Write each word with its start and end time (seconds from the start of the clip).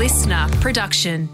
listener 0.00 0.48
production. 0.62 1.28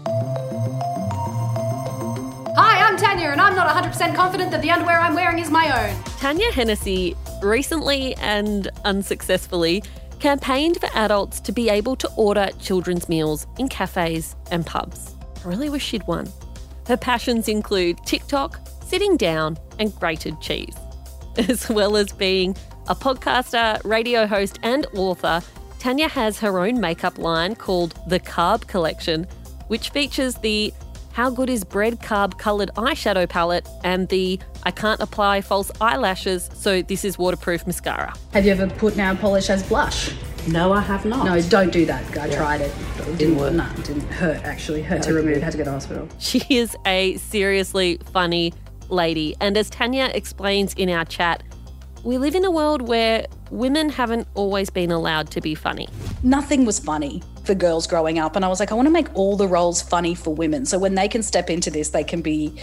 Hi, 2.57 2.85
I'm 2.85 2.97
Tanya, 2.97 3.29
and 3.29 3.39
I'm 3.39 3.55
not 3.55 3.73
100% 3.73 4.13
confident 4.13 4.51
that 4.51 4.61
the 4.61 4.71
underwear 4.71 4.99
I'm 4.99 5.15
wearing 5.15 5.39
is 5.39 5.49
my 5.49 5.89
own. 5.89 6.03
Tanya 6.17 6.51
Hennessy 6.51 7.15
recently 7.41 8.13
and 8.15 8.67
unsuccessfully 8.83 9.83
campaigned 10.19 10.81
for 10.81 10.89
adults 10.95 11.39
to 11.39 11.53
be 11.53 11.69
able 11.69 11.95
to 11.95 12.09
order 12.17 12.49
children's 12.59 13.07
meals 13.07 13.47
in 13.57 13.69
cafes 13.69 14.35
and 14.51 14.65
pubs. 14.65 15.15
I 15.45 15.47
really 15.47 15.69
wish 15.69 15.85
she'd 15.85 16.05
won. 16.05 16.29
Her 16.87 16.97
passions 16.97 17.47
include 17.47 17.99
TikTok, 18.05 18.59
sitting 18.85 19.15
down, 19.15 19.57
and 19.79 19.95
grated 19.95 20.41
cheese, 20.41 20.75
as 21.37 21.69
well 21.69 21.95
as 21.95 22.11
being 22.11 22.53
a 22.89 22.95
podcaster, 22.95 23.81
radio 23.85 24.27
host, 24.27 24.59
and 24.61 24.85
author. 24.93 25.41
Tanya 25.87 26.09
has 26.09 26.37
her 26.41 26.59
own 26.59 26.81
makeup 26.81 27.17
line 27.17 27.55
called 27.55 27.97
the 28.07 28.19
Carb 28.19 28.67
Collection, 28.67 29.23
which 29.69 29.91
features 29.91 30.35
the 30.35 30.73
How 31.13 31.29
Good 31.29 31.49
is 31.49 31.63
Bread 31.63 32.01
Carb 32.01 32.37
Coloured 32.37 32.71
Eyeshadow 32.75 33.29
Palette 33.29 33.65
and 33.85 34.09
the 34.09 34.37
I 34.63 34.71
Can't 34.71 34.99
Apply 34.99 35.39
False 35.39 35.71
Eyelashes, 35.79 36.49
so 36.53 36.81
this 36.81 37.05
is 37.05 37.17
waterproof 37.17 37.65
mascara. 37.65 38.13
Have 38.33 38.45
you 38.45 38.51
ever 38.51 38.67
put 38.67 38.97
nail 38.97 39.15
polish 39.15 39.49
as 39.49 39.63
blush? 39.63 40.13
No, 40.49 40.73
I 40.73 40.81
have 40.81 41.05
not. 41.05 41.23
No, 41.23 41.41
don't 41.43 41.71
do 41.71 41.85
that. 41.85 42.03
I 42.17 42.35
tried 42.35 42.59
it. 42.59 42.73
It 43.07 43.17
didn't 43.17 43.37
work. 43.37 43.53
No, 43.53 43.65
it 43.77 43.85
didn't 43.85 44.09
hurt 44.09 44.43
actually. 44.43 44.81
Hurt 44.81 45.03
to 45.03 45.13
remove. 45.13 45.41
Had 45.41 45.53
to 45.53 45.57
go 45.57 45.63
to 45.63 45.71
hospital. 45.71 46.09
She 46.19 46.43
is 46.49 46.75
a 46.85 47.15
seriously 47.15 47.97
funny 48.11 48.53
lady. 48.89 49.37
And 49.39 49.55
as 49.55 49.69
Tanya 49.69 50.11
explains 50.13 50.73
in 50.73 50.89
our 50.89 51.05
chat, 51.05 51.43
we 52.03 52.17
live 52.17 52.35
in 52.35 52.43
a 52.43 52.51
world 52.51 52.81
where 52.89 53.25
women 53.51 53.89
haven't 53.89 54.27
always 54.35 54.69
been 54.69 54.91
allowed 54.91 55.29
to 55.31 55.41
be 55.41 55.55
funny. 55.55 55.87
Nothing 56.23 56.65
was 56.65 56.79
funny 56.79 57.21
for 57.43 57.55
girls 57.55 57.87
growing 57.87 58.19
up. 58.19 58.35
And 58.35 58.43
I 58.43 58.47
was 58.47 58.59
like, 58.59 58.71
I 58.71 58.75
want 58.75 58.87
to 58.87 58.91
make 58.91 59.13
all 59.15 59.37
the 59.37 59.47
roles 59.47 59.81
funny 59.81 60.15
for 60.15 60.33
women. 60.33 60.65
So 60.65 60.77
when 60.77 60.95
they 60.95 61.07
can 61.07 61.23
step 61.23 61.49
into 61.49 61.71
this, 61.71 61.89
they 61.89 62.03
can 62.03 62.21
be, 62.21 62.53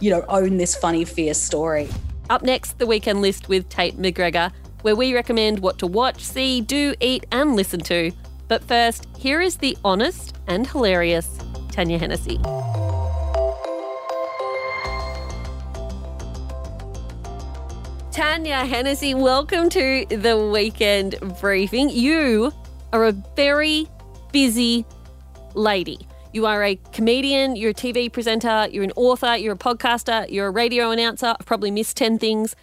you 0.00 0.10
know, 0.10 0.24
own 0.28 0.56
this 0.56 0.74
funny, 0.74 1.04
fierce 1.04 1.38
story. 1.40 1.88
Up 2.30 2.42
next, 2.42 2.78
the 2.78 2.86
weekend 2.86 3.22
list 3.22 3.48
with 3.48 3.68
Tate 3.68 3.98
McGregor, 3.98 4.52
where 4.82 4.96
we 4.96 5.14
recommend 5.14 5.58
what 5.58 5.78
to 5.78 5.86
watch, 5.86 6.22
see, 6.22 6.60
do, 6.60 6.94
eat, 7.00 7.26
and 7.32 7.56
listen 7.56 7.80
to. 7.80 8.12
But 8.48 8.64
first, 8.64 9.06
here 9.18 9.40
is 9.40 9.56
the 9.56 9.76
honest 9.84 10.36
and 10.46 10.66
hilarious 10.66 11.38
Tanya 11.70 11.98
Hennessy. 11.98 12.40
Tanya 18.12 18.64
Hennessy, 18.64 19.14
welcome 19.14 19.68
to 19.68 20.04
the 20.06 20.36
weekend 20.52 21.14
briefing. 21.40 21.88
You 21.88 22.52
are 22.92 23.04
a 23.04 23.12
very 23.12 23.86
busy 24.32 24.84
lady. 25.54 26.08
You 26.32 26.46
are 26.46 26.64
a 26.64 26.74
comedian, 26.92 27.54
you're 27.54 27.70
a 27.70 27.74
TV 27.74 28.12
presenter, 28.12 28.66
you're 28.72 28.82
an 28.82 28.90
author, 28.96 29.36
you're 29.36 29.54
a 29.54 29.58
podcaster, 29.58 30.28
you're 30.28 30.48
a 30.48 30.50
radio 30.50 30.90
announcer. 30.90 31.36
I've 31.38 31.46
probably 31.46 31.70
missed 31.70 31.96
10 31.96 32.18
things. 32.18 32.56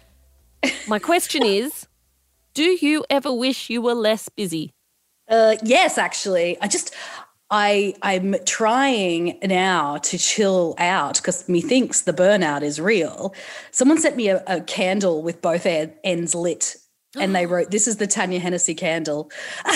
My 0.86 0.98
question 0.98 1.42
is 1.46 1.86
Do 2.52 2.76
you 2.82 3.06
ever 3.08 3.32
wish 3.32 3.70
you 3.70 3.80
were 3.80 3.94
less 3.94 4.28
busy? 4.28 4.74
Uh, 5.30 5.56
yes, 5.62 5.96
actually. 5.96 6.58
I 6.60 6.68
just, 6.68 6.94
I 7.50 7.94
I'm 8.02 8.36
trying 8.44 9.38
now 9.42 9.96
to 9.98 10.18
chill 10.18 10.74
out 10.78 11.16
because 11.16 11.48
methinks 11.48 12.02
the 12.02 12.12
burnout 12.12 12.62
is 12.62 12.80
real. 12.80 13.34
Someone 13.70 13.98
sent 13.98 14.16
me 14.16 14.28
a, 14.28 14.42
a 14.46 14.60
candle 14.60 15.22
with 15.22 15.40
both 15.40 15.66
ends 15.66 16.34
lit, 16.34 16.76
and 17.18 17.34
they 17.34 17.46
wrote, 17.46 17.70
"This 17.70 17.88
is 17.88 17.96
the 17.96 18.06
Tanya 18.06 18.38
Hennessy 18.38 18.74
candle," 18.74 19.30
and 19.64 19.74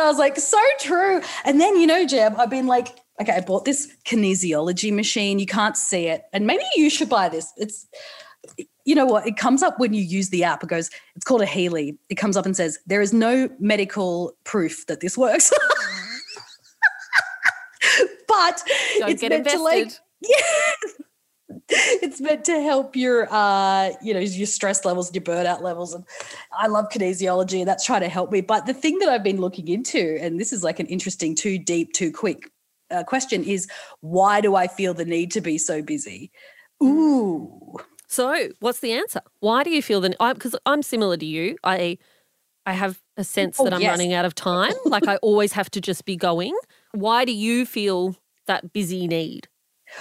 I 0.00 0.04
was 0.04 0.18
like, 0.18 0.38
"So 0.38 0.58
true." 0.80 1.20
And 1.44 1.60
then 1.60 1.76
you 1.76 1.86
know, 1.86 2.06
Jeb, 2.06 2.34
I've 2.38 2.50
been 2.50 2.66
like, 2.66 2.88
"Okay, 3.20 3.32
I 3.32 3.40
bought 3.40 3.66
this 3.66 3.94
kinesiology 4.06 4.94
machine. 4.94 5.38
You 5.38 5.46
can't 5.46 5.76
see 5.76 6.06
it, 6.06 6.24
and 6.32 6.46
maybe 6.46 6.64
you 6.74 6.88
should 6.88 7.08
buy 7.10 7.28
this. 7.28 7.52
It's." 7.56 7.86
You 8.84 8.94
know 8.94 9.06
what? 9.06 9.26
It 9.26 9.38
comes 9.38 9.62
up 9.62 9.78
when 9.78 9.94
you 9.94 10.02
use 10.02 10.28
the 10.28 10.44
app. 10.44 10.62
It 10.62 10.68
goes, 10.68 10.90
it's 11.16 11.24
called 11.24 11.40
a 11.40 11.46
Healy. 11.46 11.96
It 12.10 12.16
comes 12.16 12.36
up 12.36 12.44
and 12.44 12.54
says, 12.54 12.78
there 12.86 13.00
is 13.00 13.14
no 13.14 13.48
medical 13.58 14.36
proof 14.44 14.86
that 14.88 15.00
this 15.00 15.16
works. 15.16 15.50
but 18.44 18.62
Don't 18.98 19.10
it's 19.10 19.20
get 19.20 19.30
meant 19.30 19.46
invested. 19.46 19.58
to 19.58 19.62
like 19.62 19.92
yeah. 20.22 20.94
it's 21.68 22.20
meant 22.20 22.44
to 22.44 22.60
help 22.60 22.94
your 22.96 23.26
uh 23.32 23.90
you 24.02 24.12
know 24.14 24.20
your 24.20 24.46
stress 24.46 24.84
levels 24.84 25.08
and 25.08 25.16
your 25.16 25.22
burnout 25.24 25.60
levels 25.62 25.94
and 25.94 26.04
i 26.52 26.66
love 26.66 26.86
kinesiology 26.90 27.58
and 27.60 27.68
that's 27.68 27.84
trying 27.84 28.00
to 28.00 28.08
help 28.08 28.30
me 28.30 28.40
but 28.40 28.66
the 28.66 28.74
thing 28.74 28.98
that 28.98 29.08
i've 29.08 29.22
been 29.22 29.40
looking 29.40 29.68
into 29.68 30.18
and 30.20 30.38
this 30.40 30.52
is 30.52 30.62
like 30.62 30.78
an 30.80 30.86
interesting 30.86 31.34
too 31.34 31.58
deep 31.58 31.92
too 31.92 32.10
quick 32.12 32.50
uh, 32.90 33.02
question 33.04 33.42
is 33.44 33.66
why 34.00 34.40
do 34.40 34.54
i 34.54 34.66
feel 34.66 34.94
the 34.94 35.04
need 35.04 35.30
to 35.30 35.40
be 35.40 35.56
so 35.58 35.80
busy 35.82 36.30
ooh 36.82 37.76
So, 38.08 38.48
what's 38.60 38.80
the 38.80 38.92
answer? 38.92 39.20
Why 39.40 39.64
do 39.64 39.70
you 39.70 39.82
feel 39.82 40.00
the 40.00 40.14
Because 40.34 40.54
I'm 40.66 40.82
similar 40.82 41.16
to 41.16 41.26
you. 41.26 41.56
I 41.64 41.98
I 42.66 42.72
have 42.72 43.00
a 43.16 43.24
sense 43.24 43.58
Oh, 43.58 43.64
that 43.64 43.74
I'm 43.74 43.80
yes. 43.80 43.90
running 43.90 44.12
out 44.12 44.24
of 44.24 44.34
time. 44.34 44.72
like 44.84 45.08
I 45.08 45.16
always 45.16 45.52
have 45.52 45.68
to 45.70 45.80
just 45.80 46.04
be 46.04 46.14
going. 46.16 46.54
Why 46.92 47.24
do 47.24 47.32
you 47.32 47.66
feel 47.66 48.14
that 48.46 48.72
busy 48.72 49.06
need? 49.06 49.48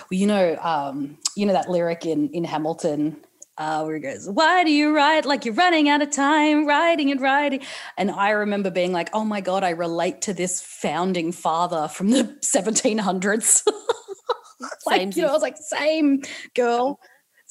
Well, 0.09 0.19
you 0.19 0.27
know, 0.27 0.57
um, 0.61 1.17
you 1.35 1.45
know 1.45 1.53
that 1.53 1.69
lyric 1.69 2.05
in 2.05 2.29
in 2.29 2.43
Hamilton 2.43 3.17
uh, 3.57 3.83
where 3.83 3.95
he 3.95 4.01
goes, 4.01 4.27
"Why 4.29 4.63
do 4.63 4.71
you 4.71 4.95
write 4.95 5.25
like 5.25 5.45
you're 5.45 5.53
running 5.53 5.89
out 5.89 6.01
of 6.01 6.11
time, 6.11 6.65
writing 6.65 7.11
and 7.11 7.21
writing?" 7.21 7.61
And 7.97 8.11
I 8.11 8.31
remember 8.31 8.71
being 8.71 8.91
like, 8.91 9.09
"Oh 9.13 9.23
my 9.23 9.41
god, 9.41 9.63
I 9.63 9.71
relate 9.71 10.21
to 10.23 10.33
this 10.33 10.61
founding 10.61 11.31
father 11.31 11.87
from 11.87 12.09
the 12.09 12.23
1700s." 12.41 13.63
like, 14.85 15.15
you 15.15 15.21
know, 15.21 15.29
I 15.29 15.33
was 15.33 15.41
like, 15.41 15.57
"Same 15.57 16.21
girl." 16.55 16.99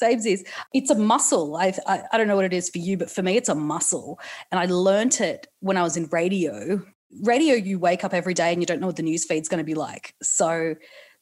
Samesies. 0.03 0.45
It's 0.73 0.91
a 0.91 0.97
muscle. 0.97 1.55
I've, 1.55 1.79
I 1.87 2.03
I 2.11 2.19
don't 2.19 2.27
know 2.27 2.35
what 2.35 2.47
it 2.47 2.55
is 2.55 2.71
for 2.71 2.79
you, 2.79 2.97
but 2.97 3.11
for 3.11 3.23
me, 3.23 3.37
it's 3.37 3.51
a 3.51 3.55
muscle. 3.55 4.19
And 4.51 4.59
I 4.59 4.65
learnt 4.65 5.21
it 5.21 5.47
when 5.61 5.77
I 5.77 5.83
was 5.83 5.97
in 5.97 6.09
radio. 6.11 6.83
Radio, 7.21 7.55
you 7.55 7.79
wake 7.79 8.05
up 8.05 8.15
every 8.15 8.35
day 8.35 8.53
and 8.53 8.63
you 8.63 8.67
don't 8.67 8.81
know 8.81 8.87
what 8.87 8.97
the 8.97 9.03
news 9.03 9.25
feed's 9.25 9.49
going 9.49 9.59
to 9.59 9.65
be 9.65 9.75
like. 9.75 10.15
So 10.23 10.75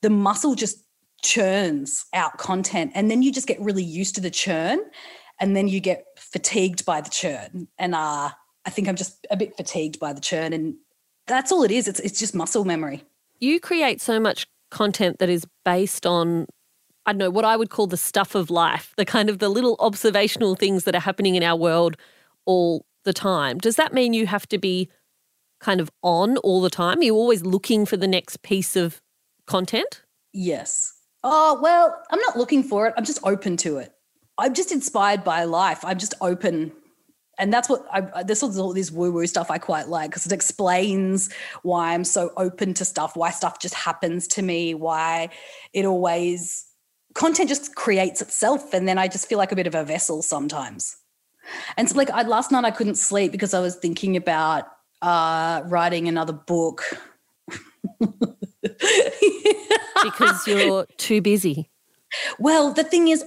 the 0.02 0.10
muscle 0.10 0.54
just 0.54 0.84
churns 1.22 2.06
out 2.14 2.38
content 2.38 2.92
and 2.94 3.10
then 3.10 3.22
you 3.22 3.32
just 3.32 3.46
get 3.46 3.60
really 3.60 3.82
used 3.82 4.14
to 4.14 4.20
the 4.20 4.30
churn 4.30 4.80
and 5.38 5.54
then 5.54 5.68
you 5.68 5.80
get 5.80 6.06
fatigued 6.16 6.84
by 6.86 7.00
the 7.02 7.10
churn 7.10 7.68
and 7.78 7.94
uh 7.94 8.30
i 8.64 8.70
think 8.70 8.88
i'm 8.88 8.96
just 8.96 9.26
a 9.30 9.36
bit 9.36 9.54
fatigued 9.54 10.00
by 10.00 10.14
the 10.14 10.20
churn 10.20 10.54
and 10.54 10.76
that's 11.26 11.52
all 11.52 11.62
it 11.62 11.70
is 11.70 11.86
it's, 11.86 12.00
it's 12.00 12.18
just 12.18 12.34
muscle 12.34 12.64
memory 12.64 13.04
You 13.40 13.58
create 13.58 14.00
so 14.00 14.20
much 14.20 14.46
content 14.70 15.18
that 15.18 15.28
is 15.28 15.46
based 15.64 16.06
on 16.06 16.46
I 17.06 17.12
don't 17.12 17.18
know 17.18 17.30
what 17.30 17.46
I 17.46 17.56
would 17.56 17.70
call 17.70 17.86
the 17.86 17.96
stuff 17.96 18.34
of 18.34 18.50
life, 18.50 18.92
the 18.96 19.06
kind 19.06 19.30
of 19.30 19.38
the 19.38 19.48
little 19.48 19.74
observational 19.80 20.54
things 20.54 20.84
that 20.84 20.94
are 20.94 21.00
happening 21.00 21.34
in 21.34 21.42
our 21.42 21.56
world 21.56 21.96
all 22.44 22.84
the 23.04 23.14
time. 23.14 23.56
Does 23.56 23.76
that 23.76 23.94
mean 23.94 24.12
you 24.12 24.26
have 24.26 24.46
to 24.48 24.58
be 24.58 24.88
kind 25.60 25.80
of 25.80 25.90
on 26.02 26.36
all 26.38 26.60
the 26.60 26.70
time? 26.70 26.98
Are 26.98 27.04
you 27.04 27.14
always 27.14 27.44
looking 27.44 27.86
for 27.86 27.96
the 27.96 28.08
next 28.08 28.42
piece 28.42 28.76
of 28.76 29.00
content? 29.46 30.02
yes 30.32 30.94
oh 31.24 31.58
well 31.60 31.94
i'm 32.10 32.20
not 32.20 32.36
looking 32.36 32.62
for 32.62 32.86
it 32.86 32.94
i'm 32.96 33.04
just 33.04 33.18
open 33.24 33.56
to 33.56 33.78
it 33.78 33.92
i'm 34.38 34.54
just 34.54 34.72
inspired 34.72 35.24
by 35.24 35.44
life 35.44 35.84
i'm 35.84 35.98
just 35.98 36.14
open 36.20 36.72
and 37.38 37.52
that's 37.52 37.70
what 37.70 37.86
I, 37.90 38.22
this 38.22 38.42
is 38.42 38.58
all 38.58 38.74
this 38.74 38.90
woo 38.90 39.10
woo 39.12 39.26
stuff 39.26 39.50
I 39.50 39.56
quite 39.56 39.88
like 39.88 40.10
because 40.10 40.26
it 40.26 40.32
explains 40.32 41.32
why 41.62 41.94
I'm 41.94 42.04
so 42.04 42.32
open 42.36 42.74
to 42.74 42.84
stuff, 42.84 43.16
why 43.16 43.30
stuff 43.30 43.58
just 43.58 43.72
happens 43.72 44.28
to 44.28 44.42
me, 44.42 44.74
why 44.74 45.30
it 45.72 45.86
always 45.86 46.66
content 47.14 47.48
just 47.48 47.74
creates 47.76 48.20
itself, 48.20 48.74
and 48.74 48.86
then 48.86 48.98
I 48.98 49.08
just 49.08 49.26
feel 49.26 49.38
like 49.38 49.52
a 49.52 49.56
bit 49.56 49.66
of 49.66 49.74
a 49.74 49.84
vessel 49.84 50.20
sometimes. 50.20 50.98
And 51.78 51.88
so, 51.88 51.96
like 51.96 52.10
I, 52.10 52.24
last 52.24 52.52
night, 52.52 52.66
I 52.66 52.72
couldn't 52.72 52.96
sleep 52.96 53.32
because 53.32 53.54
I 53.54 53.60
was 53.60 53.74
thinking 53.74 54.18
about 54.18 54.66
uh, 55.02 55.62
writing 55.66 56.08
another 56.08 56.32
book. 56.32 56.82
Because 60.02 60.46
you're 60.46 60.86
too 60.96 61.20
busy. 61.20 61.70
Well, 62.38 62.72
the 62.72 62.84
thing 62.84 63.08
is, 63.08 63.24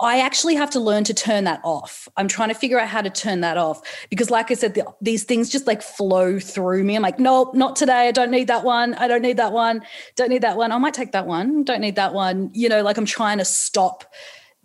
I 0.00 0.20
actually 0.20 0.54
have 0.54 0.70
to 0.70 0.80
learn 0.80 1.04
to 1.04 1.14
turn 1.14 1.44
that 1.44 1.60
off. 1.62 2.08
I'm 2.16 2.26
trying 2.26 2.48
to 2.48 2.54
figure 2.54 2.78
out 2.78 2.88
how 2.88 3.02
to 3.02 3.10
turn 3.10 3.40
that 3.42 3.58
off 3.58 3.82
because, 4.08 4.30
like 4.30 4.50
I 4.50 4.54
said, 4.54 4.74
the, 4.74 4.84
these 5.02 5.24
things 5.24 5.50
just 5.50 5.66
like 5.66 5.82
flow 5.82 6.38
through 6.38 6.84
me. 6.84 6.96
I'm 6.96 7.02
like, 7.02 7.18
nope, 7.18 7.54
not 7.54 7.76
today. 7.76 8.08
I 8.08 8.12
don't 8.12 8.30
need 8.30 8.48
that 8.48 8.64
one. 8.64 8.94
I 8.94 9.08
don't 9.08 9.20
need 9.20 9.36
that 9.36 9.52
one. 9.52 9.82
Don't 10.16 10.30
need 10.30 10.42
that 10.42 10.56
one. 10.56 10.72
I 10.72 10.78
might 10.78 10.94
take 10.94 11.12
that 11.12 11.26
one. 11.26 11.64
Don't 11.64 11.82
need 11.82 11.96
that 11.96 12.14
one. 12.14 12.50
You 12.54 12.70
know, 12.70 12.82
like 12.82 12.96
I'm 12.96 13.04
trying 13.04 13.38
to 13.38 13.44
stop 13.44 14.04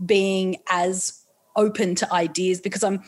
being 0.05 0.57
as 0.69 1.21
open 1.57 1.95
to 1.95 2.13
ideas 2.13 2.61
because 2.61 2.83
I'm, 2.83 3.01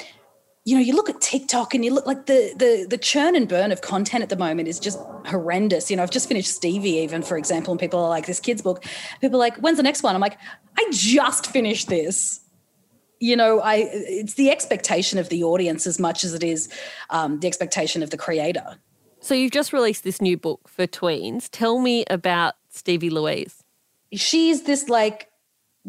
you 0.68 0.75
know, 0.75 0.81
you 0.81 0.94
look 0.94 1.10
at 1.10 1.22
TikTok 1.22 1.74
and 1.74 1.86
you 1.86 1.94
look 1.94 2.06
like 2.06 2.25
the 2.25 2.54
the 2.58 2.86
the 2.90 2.98
churn 2.98 3.38
and 3.38 3.48
burn 3.48 3.72
of 3.72 3.80
content 3.80 4.22
at 4.22 4.28
the 4.28 4.36
moment 4.36 4.68
is 4.68 4.81
just 4.81 5.00
horrendous. 5.25 5.90
You 5.90 5.96
know, 5.96 6.04
I've 6.04 6.12
just 6.12 6.28
finished 6.28 6.54
Stevie, 6.54 6.98
even 6.98 7.22
for 7.22 7.38
example, 7.38 7.72
and 7.72 7.80
people 7.80 8.02
are 8.02 8.10
like, 8.10 8.25
"This 8.25 8.42
kid's 8.42 8.62
book." 8.62 8.84
People 9.22 9.38
are 9.38 9.40
like, 9.40 9.56
"When's 9.60 9.78
the 9.78 9.84
next 9.84 10.04
one?" 10.04 10.14
I'm 10.14 10.19
like, 10.19 10.38
"I 10.78 10.86
just 10.92 11.48
finished 11.48 11.88
this." 11.88 12.42
You 13.22 13.38
know, 13.38 13.62
I 13.62 13.75
it's 13.94 14.34
the 14.34 14.52
expectation 14.52 15.18
of 15.18 15.30
the 15.30 15.42
audience 15.42 15.88
as 15.88 16.00
much 16.02 16.25
as 16.25 16.34
it 16.34 16.44
is 16.44 16.68
um, 17.12 17.40
the 17.40 17.48
expectation 17.48 18.04
of 18.04 18.10
the 18.10 18.18
creator. 18.18 18.75
So 19.22 19.34
you've 19.34 19.54
just 19.54 19.72
released 19.72 20.04
this 20.04 20.19
new 20.19 20.36
book 20.36 20.68
for 20.68 20.86
tweens. 20.86 21.48
Tell 21.50 21.80
me 21.80 22.04
about 22.10 22.56
Stevie 22.72 23.10
Louise. 23.10 23.64
She's 24.12 24.64
this 24.64 24.90
like 24.90 25.30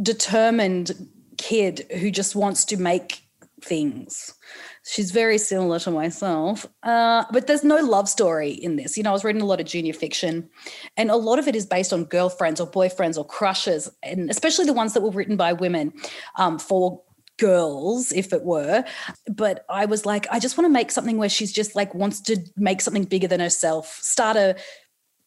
determined 0.01 1.09
kid 1.37 1.85
who 1.99 2.13
just 2.13 2.37
wants 2.37 2.65
to 2.67 2.77
make 2.77 3.28
things. 3.63 4.35
She's 4.85 5.11
very 5.11 5.39
similar 5.39 5.79
to 5.81 5.91
myself. 5.91 6.67
Uh, 6.83 7.25
but 7.33 7.47
there's 7.47 7.65
no 7.65 7.77
love 7.77 8.09
story 8.09 8.51
in 8.51 8.77
this. 8.77 8.97
You 8.97 9.03
know, 9.03 9.11
I 9.11 9.13
was 9.13 9.25
reading 9.25 9.43
a 9.43 9.47
lot 9.47 9.61
of 9.61 9.67
junior 9.67 9.93
fiction, 9.93 10.49
and 10.97 11.11
a 11.11 11.17
lot 11.17 11.39
of 11.39 11.49
it 11.49 11.57
is 11.57 11.67
based 11.67 11.93
on 11.93 12.05
girlfriends 12.05 12.61
or 12.61 12.71
boyfriends 12.71 13.19
or 13.19 13.25
crushes, 13.25 13.91
and 14.03 14.31
especially 14.31 14.65
the 14.65 14.73
ones 14.73 14.95
that 14.95 15.03
were 15.03 15.11
written 15.11 15.37
by 15.37 15.53
women 15.53 15.93
um, 16.37 16.59
for 16.59 17.03
girls 17.39 18.11
if 18.11 18.33
it 18.33 18.43
were 18.43 18.83
but 19.29 19.65
i 19.71 19.85
was 19.85 20.05
like 20.05 20.27
i 20.33 20.41
just 20.41 20.59
want 20.59 20.65
to 20.65 20.73
make 20.73 20.91
something 20.91 21.19
where 21.19 21.29
she's 21.29 21.53
just 21.53 21.77
like 21.77 21.95
wants 21.95 22.21
to 22.21 22.37
make 22.57 22.81
something 22.81 23.05
bigger 23.05 23.29
than 23.29 23.39
herself 23.39 23.97
start 24.03 24.37
a 24.37 24.57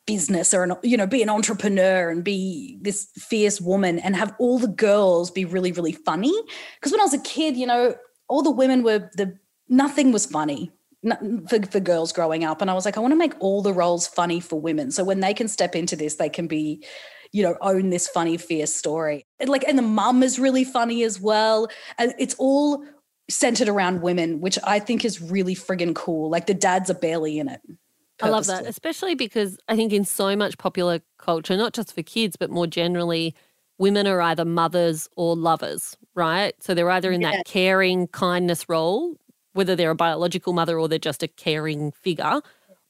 business 0.08 0.54
or 0.54 0.64
an 0.64 0.74
you 0.84 0.98
know 0.98 1.08
be 1.08 1.22
an 1.22 1.30
entrepreneur 1.30 2.10
and 2.10 2.24
be 2.24 2.78
this 2.82 3.08
fierce 3.18 3.62
woman 3.62 4.00
and 4.00 4.16
have 4.16 4.34
all 4.40 4.58
the 4.58 4.68
girls 4.68 5.30
be 5.30 5.46
really 5.46 5.72
really 5.72 5.92
funny 5.92 6.34
because 6.76 6.92
when 6.92 7.00
i 7.00 7.04
was 7.04 7.14
a 7.14 7.20
kid 7.20 7.56
you 7.56 7.68
know 7.68 7.96
all 8.32 8.42
the 8.42 8.52
women 8.52 8.82
were 8.84 9.10
the 9.14 9.38
nothing 9.70 10.12
was 10.12 10.26
funny 10.26 10.72
for, 11.50 11.62
for 11.70 11.80
girls 11.80 12.12
growing 12.12 12.44
up 12.44 12.62
and 12.62 12.72
i 12.72 12.74
was 12.74 12.86
like 12.86 12.98
i 12.98 13.00
want 13.00 13.12
to 13.12 13.18
make 13.18 13.34
all 13.40 13.62
the 13.62 13.74
roles 13.74 14.08
funny 14.08 14.40
for 14.40 14.60
women 14.60 14.92
so 14.92 15.04
when 15.04 15.20
they 15.20 15.34
can 15.34 15.48
step 15.48 15.76
into 15.76 15.96
this 15.96 16.16
they 16.16 16.30
can 16.30 16.48
be 16.48 16.84
you 17.32 17.44
know, 17.44 17.56
own 17.62 17.90
this 17.90 18.08
funny, 18.08 18.38
fierce 18.38 18.76
story. 18.76 19.26
And 19.40 19.50
like, 19.50 19.64
and 19.68 19.78
the 19.78 19.84
mum 19.84 20.22
is 20.22 20.38
really 20.38 20.64
funny 20.64 21.04
as 21.04 21.20
well. 21.20 21.70
And 21.98 22.14
it's 22.20 22.36
all 22.38 22.84
centered 23.30 23.70
around 23.70 24.02
women, 24.02 24.42
which 24.42 24.60
I 24.64 24.80
think 24.80 25.06
is 25.06 25.22
really 25.22 25.56
friggin' 25.56 25.96
cool. 25.96 26.30
Like 26.30 26.48
the 26.48 26.54
dads 26.54 26.90
are 26.90 26.96
barely 26.96 27.40
in 27.40 27.48
it. 27.48 27.62
I 28.22 28.30
love 28.30 28.46
that, 28.48 28.68
especially 28.68 29.16
because 29.16 29.58
I 29.68 29.76
think 29.76 29.94
in 29.94 30.06
so 30.06 30.36
much 30.36 30.60
popular 30.60 31.00
culture, 31.18 31.58
not 31.58 31.74
just 31.74 31.96
for 31.96 32.04
kids, 32.04 32.36
but 32.36 32.52
more 32.52 32.68
generally, 32.68 33.34
women 33.82 34.06
are 34.06 34.22
either 34.22 34.46
mothers 34.46 35.10
or 35.18 35.36
lovers, 35.36 35.98
right? 36.14 36.54
So 36.60 36.76
they're 36.76 36.92
either 36.92 37.12
in 37.12 37.22
yeah. 37.22 37.32
that 37.32 37.46
caring 37.46 38.08
kindness 38.08 38.70
role, 38.70 39.16
whether 39.54 39.76
they're 39.76 39.90
a 39.90 39.96
biological 39.96 40.54
mother 40.54 40.78
or 40.80 40.88
they're 40.88 41.00
just 41.00 41.24
a 41.24 41.28
caring 41.28 41.92
figure, 41.92 42.42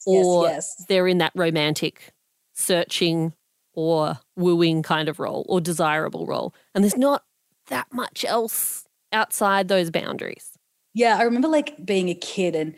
or 0.06 0.46
yes, 0.48 0.76
yes. 0.78 0.86
they're 0.90 1.08
in 1.08 1.20
that 1.20 1.32
romantic, 1.34 2.12
searching 2.54 3.34
or 3.74 4.20
wooing 4.36 4.84
kind 4.84 5.08
of 5.08 5.18
role 5.18 5.46
or 5.48 5.62
desirable 5.62 6.26
role. 6.26 6.54
And 6.76 6.84
there's 6.84 6.98
not 6.98 7.24
that 7.68 7.88
much 7.94 8.26
else 8.26 8.86
outside 9.14 9.70
those 9.70 9.90
boundaries. 9.90 10.52
Yeah, 10.94 11.18
I 11.18 11.24
remember 11.24 11.48
like 11.48 11.86
being 11.86 12.10
a 12.10 12.16
kid 12.16 12.54
and 12.54 12.76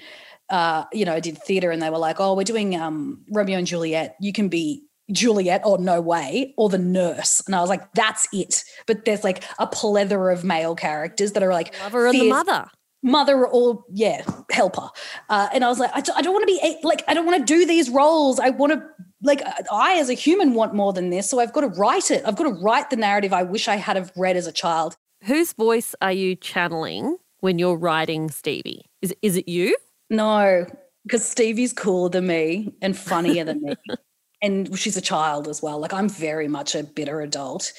uh, 0.49 0.83
you 0.93 1.03
know, 1.03 1.13
I 1.13 1.19
did 1.19 1.41
theater 1.41 1.71
and 1.71 1.81
they 1.81 1.89
were 1.89 1.97
like, 1.97 2.17
"Oh, 2.19 2.35
we're 2.35 2.43
doing 2.43 2.79
um, 2.79 3.23
Romeo 3.31 3.57
and 3.57 3.65
Juliet. 3.65 4.17
You 4.19 4.31
can 4.31 4.49
be 4.49 4.83
Juliet 5.11 5.61
or 5.65 5.77
no 5.77 6.01
way 6.01 6.53
or 6.57 6.69
the 6.69 6.77
nurse." 6.77 7.41
And 7.45 7.55
I 7.55 7.61
was 7.61 7.69
like, 7.69 7.93
"That's 7.93 8.27
it." 8.31 8.63
But 8.87 9.05
there's 9.05 9.23
like 9.23 9.43
a 9.59 9.67
plethora 9.67 10.33
of 10.33 10.43
male 10.43 10.75
characters 10.75 11.33
that 11.33 11.43
are 11.43 11.53
like 11.53 11.73
lover 11.81 12.07
and 12.07 12.19
the 12.19 12.29
mother. 12.29 12.67
Mother 13.05 13.45
or 13.45 13.83
yeah 13.91 14.23
helper. 14.49 14.89
Uh, 15.29 15.49
and 15.53 15.65
i 15.65 15.67
was 15.67 15.77
like 15.77 15.91
i, 15.93 16.01
I 16.15 16.21
don't 16.21 16.33
want 16.33 16.47
to 16.47 16.53
be 16.53 16.77
like 16.83 17.03
i 17.09 17.13
don't 17.13 17.25
want 17.25 17.45
to 17.45 17.53
do 17.53 17.65
these 17.65 17.89
roles. 17.89 18.39
I 18.39 18.49
want 18.49 18.73
to 18.73 18.81
like 19.21 19.41
i 19.71 19.97
as 19.99 20.09
a 20.09 20.13
human 20.13 20.53
want 20.53 20.73
more 20.73 20.93
than 20.93 21.09
this. 21.09 21.29
So 21.29 21.39
i've 21.39 21.51
got 21.51 21.61
to 21.61 21.67
write 21.67 22.11
it. 22.11 22.23
I've 22.25 22.37
got 22.37 22.45
to 22.45 22.61
write 22.61 22.89
the 22.89 22.95
narrative 22.95 23.33
i 23.33 23.43
wish 23.43 23.67
i 23.67 23.75
had 23.75 23.97
have 23.97 24.11
read 24.15 24.37
as 24.37 24.47
a 24.47 24.53
child. 24.53 24.95
Whose 25.25 25.51
voice 25.53 25.95
are 26.01 26.13
you 26.13 26.35
channeling 26.35 27.17
when 27.41 27.59
you're 27.59 27.77
writing 27.77 28.29
stevie? 28.29 28.85
Is, 29.01 29.13
is 29.21 29.35
it 29.35 29.49
you? 29.49 29.75
No 30.09 30.65
because 31.05 31.25
stevie's 31.25 31.73
cooler 31.73 32.09
than 32.09 32.27
me 32.27 32.73
and 32.81 32.97
funnier 32.97 33.43
than 33.43 33.61
me 33.61 33.75
and 34.43 34.77
she's 34.77 34.97
a 34.97 35.01
child 35.01 35.47
as 35.47 35.63
well 35.63 35.79
like 35.79 35.93
i'm 35.93 36.07
very 36.07 36.47
much 36.47 36.75
a 36.75 36.83
bitter 36.83 37.21
adult 37.21 37.73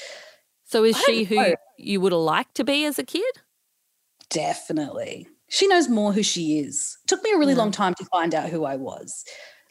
so 0.65 0.83
is 0.83 0.99
she 1.03 1.23
who 1.23 1.55
you 1.79 2.01
would 2.01 2.11
have 2.11 2.21
liked 2.21 2.57
to 2.57 2.65
be 2.65 2.85
as 2.85 2.99
a 2.99 3.05
kid 3.05 3.39
Definitely. 4.35 5.29
She 5.49 5.69
knows 5.69 5.89
more 5.89 6.13
who 6.13 6.25
she 6.25 6.59
is. 6.59 6.99
It 7.05 7.09
took 7.09 7.23
me 7.23 7.31
a 7.33 7.39
really 7.39 7.53
yeah. 7.53 7.61
long 7.61 7.71
time 7.71 7.95
to 7.95 8.05
find 8.07 8.35
out 8.35 8.51
who 8.51 8.65
I 8.65 8.75
was. 8.75 9.25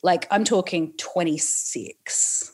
Like, 0.03 0.25
I'm 0.31 0.45
talking 0.45 0.93
26. 0.97 2.51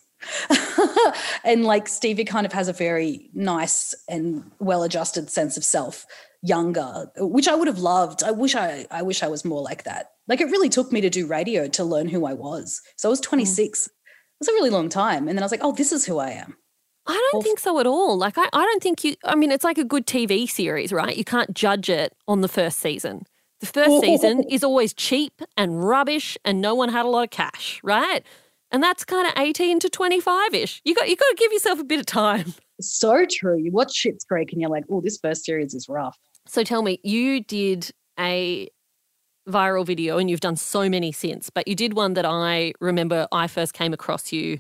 and 1.44 1.64
like 1.66 1.88
Stevie 1.88 2.26
kind 2.26 2.46
of 2.46 2.54
has 2.54 2.68
a 2.68 2.74
very 2.74 3.30
nice 3.34 3.94
and 4.10 4.52
well-adjusted 4.60 5.30
sense 5.30 5.56
of 5.56 5.64
self 5.64 6.06
younger, 6.42 7.12
which 7.18 7.48
I 7.48 7.56
would 7.56 7.68
have 7.68 7.80
loved. 7.80 8.24
I 8.24 8.32
wish 8.32 8.56
I 8.56 8.86
I 8.92 9.02
wish 9.02 9.24
I 9.24 9.28
was 9.28 9.46
more 9.46 9.62
like 9.62 9.84
that. 9.84 10.08
Like 10.28 10.42
it 10.42 10.46
really 10.46 10.68
took 10.68 10.92
me 10.92 11.00
to 11.02 11.10
do 11.10 11.26
radio 11.26 11.68
to 11.70 11.84
learn 11.86 12.10
who 12.10 12.26
I 12.26 12.34
was. 12.34 12.82
So 12.98 13.08
I 13.08 13.12
was 13.12 13.22
26. 13.22 13.88
Mm. 13.88 13.92
It 14.40 14.48
was 14.48 14.50
a 14.50 14.54
really 14.54 14.70
long 14.70 14.90
time. 14.90 15.28
And 15.28 15.38
then 15.38 15.40
I 15.40 15.46
was 15.46 15.52
like, 15.52 15.64
oh, 15.64 15.74
this 15.74 15.92
is 15.92 16.06
who 16.06 16.18
I 16.18 16.32
am. 16.32 16.56
I 17.06 17.30
don't 17.32 17.44
think 17.44 17.60
so 17.60 17.80
at 17.80 17.88
all. 17.88 18.18
Like, 18.18 18.38
I, 18.38 18.48
I 18.54 18.64
don't 18.64 18.84
think 18.84 19.04
you, 19.04 19.16
I 19.26 19.36
mean, 19.36 19.52
it's 19.52 19.64
like 19.64 19.78
a 19.78 19.84
good 19.84 20.06
TV 20.06 20.50
series, 20.50 20.94
right? 20.94 21.18
You 21.18 21.24
can't 21.26 21.54
judge 21.54 21.90
it 21.90 22.16
on 22.28 22.42
the 22.42 22.48
first 22.48 22.80
season. 22.80 23.24
The 23.60 23.66
first 23.66 24.00
season 24.02 24.44
is 24.50 24.64
always 24.64 24.94
cheap 24.94 25.42
and 25.58 25.84
rubbish 25.84 26.38
and 26.46 26.62
no 26.62 26.76
one 26.76 26.90
had 26.90 27.06
a 27.06 27.10
lot 27.10 27.24
of 27.24 27.32
cash, 27.32 27.82
right? 27.84 28.24
And 28.72 28.84
that's 28.84 29.04
kind 29.04 29.28
of 29.28 29.34
18 29.38 29.80
to 29.80 29.90
25 29.90 30.54
ish. 30.54 30.82
You 30.86 30.94
got, 30.94 31.10
you 31.10 31.16
got 31.16 31.30
to 31.30 31.36
give 31.36 31.52
yourself 31.52 31.80
a 31.80 31.84
bit 31.84 32.00
of 32.00 32.06
time. 32.06 32.54
So 32.82 33.26
true. 33.30 33.58
You 33.58 33.74
watch 33.74 33.94
Schitt's 33.94 34.24
Creek 34.24 34.54
and 34.54 34.62
you're 34.62 34.70
like, 34.70 34.86
oh, 34.90 35.02
this 35.02 35.20
first 35.22 35.44
series 35.44 35.74
is 35.74 35.90
rough. 35.90 36.18
So 36.48 36.64
tell 36.64 36.82
me, 36.82 37.02
you 37.04 37.44
did 37.44 37.92
a 38.18 38.70
viral 39.50 39.86
video 39.86 40.18
and 40.18 40.30
you've 40.30 40.40
done 40.40 40.56
so 40.56 40.90
many 40.90 41.12
since, 41.12 41.50
but 41.50 41.68
you 41.68 41.76
did 41.76 41.94
one 41.94 42.14
that 42.14 42.26
I 42.26 42.74
remember 42.80 43.28
I 43.32 43.48
first 43.48 43.74
came 43.74 43.94
across 43.94 44.32
you 44.32 44.60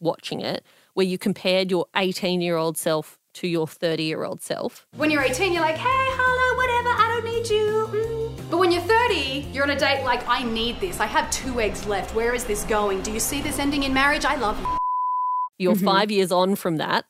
watching 0.00 0.40
it 0.40 0.64
where 0.94 1.06
you 1.06 1.18
compared 1.18 1.70
your 1.70 1.86
18 1.96 2.40
year 2.40 2.56
old 2.56 2.76
self 2.76 3.18
to 3.34 3.46
your 3.46 3.66
30 3.66 4.02
year 4.02 4.24
old 4.24 4.42
self. 4.42 4.86
When 4.96 5.10
you're 5.10 5.22
18, 5.22 5.52
you're 5.52 5.62
like, 5.62 5.76
hey, 5.76 5.84
hello, 5.86 6.56
whatever, 6.56 6.88
I 6.88 7.08
don't 7.14 7.24
need 7.24 7.48
you. 7.48 7.88
Mm. 7.92 8.50
But 8.50 8.58
when 8.58 8.72
you're 8.72 8.82
30, 8.82 9.46
you're 9.52 9.62
on 9.62 9.70
a 9.70 9.78
date 9.78 10.02
like, 10.04 10.26
I 10.28 10.42
need 10.42 10.80
this. 10.80 10.98
I 10.98 11.06
have 11.06 11.30
two 11.30 11.60
eggs 11.60 11.86
left. 11.86 12.14
Where 12.14 12.34
is 12.34 12.44
this 12.44 12.64
going? 12.64 13.02
Do 13.02 13.12
you 13.12 13.20
see 13.20 13.40
this 13.40 13.58
ending 13.58 13.84
in 13.84 13.94
marriage? 13.94 14.24
I 14.24 14.34
love 14.36 14.58
you. 14.60 14.76
You're 15.58 15.74
mm-hmm. 15.74 15.84
five 15.84 16.10
years 16.10 16.32
on 16.32 16.56
from 16.56 16.78
that. 16.78 17.04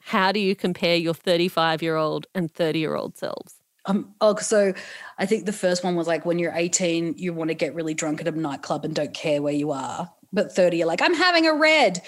How 0.00 0.30
do 0.30 0.38
you 0.38 0.54
compare 0.54 0.96
your 0.96 1.14
35 1.14 1.82
year 1.82 1.96
old 1.96 2.26
and 2.34 2.52
30 2.52 2.78
year 2.78 2.94
old 2.94 3.16
selves? 3.16 3.53
Um, 3.86 4.14
oh, 4.20 4.36
so 4.36 4.72
I 5.18 5.26
think 5.26 5.46
the 5.46 5.52
first 5.52 5.84
one 5.84 5.94
was 5.94 6.06
like 6.06 6.24
when 6.24 6.38
you're 6.38 6.54
18, 6.54 7.14
you 7.18 7.32
want 7.32 7.48
to 7.48 7.54
get 7.54 7.74
really 7.74 7.94
drunk 7.94 8.20
at 8.20 8.28
a 8.28 8.30
nightclub 8.32 8.84
and 8.84 8.94
don't 8.94 9.14
care 9.14 9.42
where 9.42 9.52
you 9.52 9.72
are. 9.72 10.10
But 10.32 10.52
30, 10.52 10.78
you're 10.78 10.86
like, 10.86 11.02
I'm 11.02 11.14
having 11.14 11.46
a 11.46 11.54
red 11.54 12.02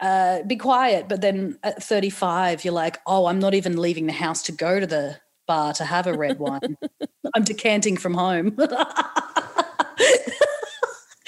uh, 0.00 0.42
be 0.44 0.56
quiet. 0.56 1.08
But 1.08 1.20
then 1.20 1.58
at 1.62 1.82
35, 1.82 2.64
you're 2.64 2.74
like, 2.74 2.98
oh, 3.06 3.26
I'm 3.26 3.38
not 3.38 3.54
even 3.54 3.76
leaving 3.76 4.06
the 4.06 4.12
house 4.12 4.42
to 4.44 4.52
go 4.52 4.80
to 4.80 4.86
the 4.86 5.18
bar 5.46 5.72
to 5.74 5.84
have 5.84 6.06
a 6.06 6.14
red 6.14 6.38
wine. 6.38 6.76
I'm 7.34 7.44
decanting 7.44 7.96
from 7.96 8.14
home. 8.14 8.56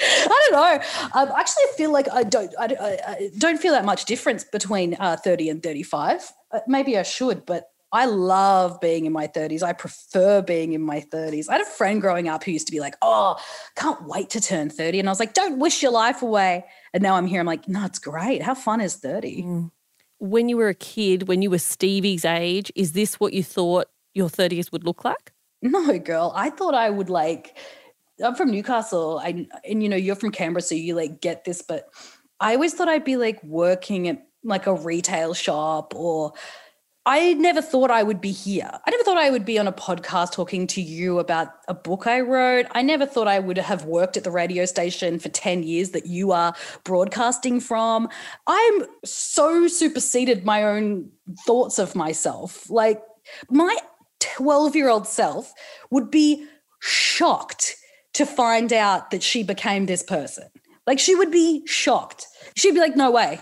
I 0.05 0.49
don't 0.51 0.53
know. 0.53 0.83
Um, 1.15 1.29
actually, 1.37 1.65
I 1.65 1.73
feel 1.77 1.93
like 1.93 2.11
I 2.11 2.25
don't. 2.25 2.53
I, 2.59 2.65
I, 2.81 2.99
I 3.07 3.31
don't 3.39 3.59
feel 3.59 3.73
that 3.73 3.85
much 3.85 4.05
difference 4.05 4.43
between 4.43 4.95
uh, 4.95 5.17
thirty 5.17 5.49
and 5.49 5.63
thirty-five. 5.63 6.33
Uh, 6.51 6.61
maybe 6.67 6.99
I 6.99 7.03
should, 7.03 7.47
but 7.47 7.72
I 7.93 8.07
love 8.07 8.81
being 8.81 9.05
in 9.05 9.13
my 9.13 9.27
30s. 9.27 9.63
I 9.63 9.75
prefer 9.75 10.41
being 10.41 10.73
in 10.73 10.81
my 10.81 11.01
30s. 11.01 11.49
I 11.49 11.53
had 11.53 11.61
a 11.61 11.67
friend 11.67 12.01
growing 12.01 12.27
up 12.27 12.43
who 12.43 12.51
used 12.51 12.67
to 12.67 12.73
be 12.73 12.81
like, 12.81 12.97
Oh, 13.03 13.37
can't 13.77 14.07
wait 14.07 14.31
to 14.31 14.41
turn 14.41 14.71
30. 14.71 14.99
And 15.01 15.09
I 15.09 15.13
was 15.13 15.21
like, 15.21 15.35
Don't 15.35 15.59
wish 15.59 15.83
your 15.83 15.93
life 15.93 16.23
away. 16.23 16.65
And 16.95 17.03
now 17.03 17.17
I'm 17.17 17.27
here. 17.27 17.41
I'm 17.41 17.47
like, 17.47 17.69
No, 17.69 17.85
it's 17.85 17.99
great. 17.99 18.43
How 18.43 18.55
fun 18.55 18.81
is 18.81 18.97
30? 18.97 19.43
Mm. 19.43 19.71
When 20.19 20.49
you 20.49 20.57
were 20.57 20.69
a 20.69 20.75
kid, 20.75 21.29
when 21.29 21.43
you 21.43 21.51
were 21.51 21.59
Stevie's 21.59 22.25
age, 22.25 22.73
is 22.75 22.93
this 22.93 23.21
what 23.21 23.33
you 23.33 23.43
thought 23.43 23.89
your 24.15 24.29
30s 24.29 24.73
would 24.73 24.85
look 24.85 25.05
like? 25.05 25.33
No, 25.61 25.99
girl. 25.99 26.33
I 26.35 26.51
thought 26.51 26.75
I 26.75 26.91
would 26.91 27.11
like, 27.11 27.57
I'm 28.25 28.35
from 28.35 28.51
Newcastle. 28.51 29.21
I, 29.23 29.47
and 29.69 29.83
you 29.83 29.89
know, 29.89 29.97
you're 29.97 30.17
from 30.17 30.33
Canberra, 30.33 30.63
so 30.63 30.75
you 30.75 30.95
like 30.95 31.21
get 31.21 31.45
this, 31.45 31.63
but 31.63 31.89
I 32.41 32.55
always 32.55 32.75
thought 32.75 32.89
I'd 32.89 33.05
be 33.05 33.17
like 33.17 33.43
working 33.45 34.09
at 34.09 34.27
like 34.45 34.67
a 34.67 34.75
retail 34.75 35.35
shop 35.35 35.95
or 35.95 36.33
I 37.05 37.35
never 37.35 37.61
thought 37.61 37.91
I 37.91 38.05
would 38.05 38.21
be 38.21 38.31
here. 38.31 38.71
I 38.87 38.91
never 38.91 39.03
thought 39.03 39.17
I 39.19 39.31
would 39.31 39.45
be 39.45 39.59
on 39.59 39.67
a 39.67 39.73
podcast 39.73 40.33
talking 40.33 40.69
to 40.69 40.81
you 40.81 41.19
about 41.19 41.49
a 41.67 41.75
book 41.75 42.07
I 42.07 42.21
wrote. 42.21 42.67
I 42.73 42.83
never 42.83 43.07
thought 43.07 43.27
I 43.27 43.41
would 43.41 43.59
have 43.59 43.85
worked 43.87 44.17
at 44.17 44.23
the 44.23 44.31
radio 44.31 44.67
station 44.67 45.19
for 45.19 45.29
10 45.29 45.65
years 45.65 45.91
that 45.91 46.07
you 46.07 46.31
are 46.31 46.55
broadcasting 46.85 47.59
from. 47.59 48.09
I'm 48.47 48.85
so 49.05 49.67
superseded 49.67 50.45
my 50.45 50.63
own 50.63 51.11
thoughts 51.45 51.81
of 51.81 51.97
myself. 51.97 52.71
Like 52.71 53.03
my 53.51 53.77
12 54.21 54.77
year 54.77 54.89
old 54.89 55.09
self 55.09 55.53
would 55.91 56.09
be 56.09 56.47
shocked 56.81 57.75
to 58.15 58.25
find 58.25 58.73
out 58.73 59.11
that 59.11 59.25
she 59.25 59.43
became 59.43 59.87
this 59.87 60.05
person. 60.05 60.49
Like 60.87 61.01
she 61.01 61.17
would 61.17 61.33
be 61.33 61.67
shocked. 61.67 62.29
She'd 62.55 62.75
be 62.75 62.81
like, 62.81 62.97
no 62.97 63.11
way. 63.11 63.41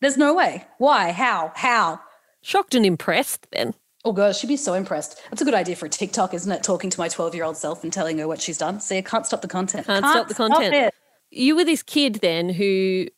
There's 0.00 0.16
no 0.16 0.34
way. 0.34 0.64
Why? 0.78 1.10
How? 1.10 1.50
How? 1.56 2.00
Shocked 2.46 2.76
and 2.76 2.86
impressed 2.86 3.48
then. 3.50 3.74
Oh, 4.04 4.12
God, 4.12 4.36
she'd 4.36 4.46
be 4.46 4.56
so 4.56 4.74
impressed. 4.74 5.20
That's 5.30 5.42
a 5.42 5.44
good 5.44 5.52
idea 5.52 5.74
for 5.74 5.86
a 5.86 5.88
TikTok, 5.88 6.32
isn't 6.32 6.52
it? 6.52 6.62
Talking 6.62 6.90
to 6.90 7.00
my 7.00 7.08
12 7.08 7.34
year 7.34 7.42
old 7.42 7.56
self 7.56 7.82
and 7.82 7.92
telling 7.92 8.18
her 8.18 8.28
what 8.28 8.40
she's 8.40 8.56
done. 8.56 8.78
See, 8.78 8.98
I 8.98 9.02
can't 9.02 9.26
stop 9.26 9.42
the 9.42 9.48
content. 9.48 9.84
Can't, 9.84 10.04
can't 10.04 10.14
stop 10.14 10.28
the 10.28 10.34
content. 10.34 10.72
Stop 10.72 10.94
you 11.32 11.56
were 11.56 11.64
this 11.64 11.82
kid 11.82 12.20
then 12.22 12.48
who 12.48 13.08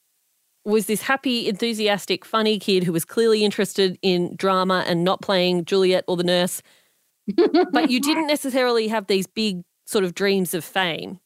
was 0.65 0.87
this 0.87 1.03
happy, 1.03 1.47
enthusiastic, 1.47 2.25
funny 2.25 2.59
kid 2.59 2.85
who 2.85 2.93
was 2.93 3.05
clearly 3.05 3.45
interested 3.45 3.99
in 4.01 4.35
drama 4.37 4.83
and 4.87 5.05
not 5.05 5.21
playing 5.21 5.67
Juliet 5.67 6.05
or 6.09 6.17
the 6.17 6.25
nurse. 6.25 6.63
but 7.71 7.91
you 7.91 8.01
didn't 8.01 8.29
necessarily 8.29 8.89
have 8.89 9.09
these 9.09 9.27
big 9.27 9.61
sort 9.85 10.05
of 10.05 10.15
dreams 10.15 10.55
of 10.55 10.65
fame. 10.65 11.21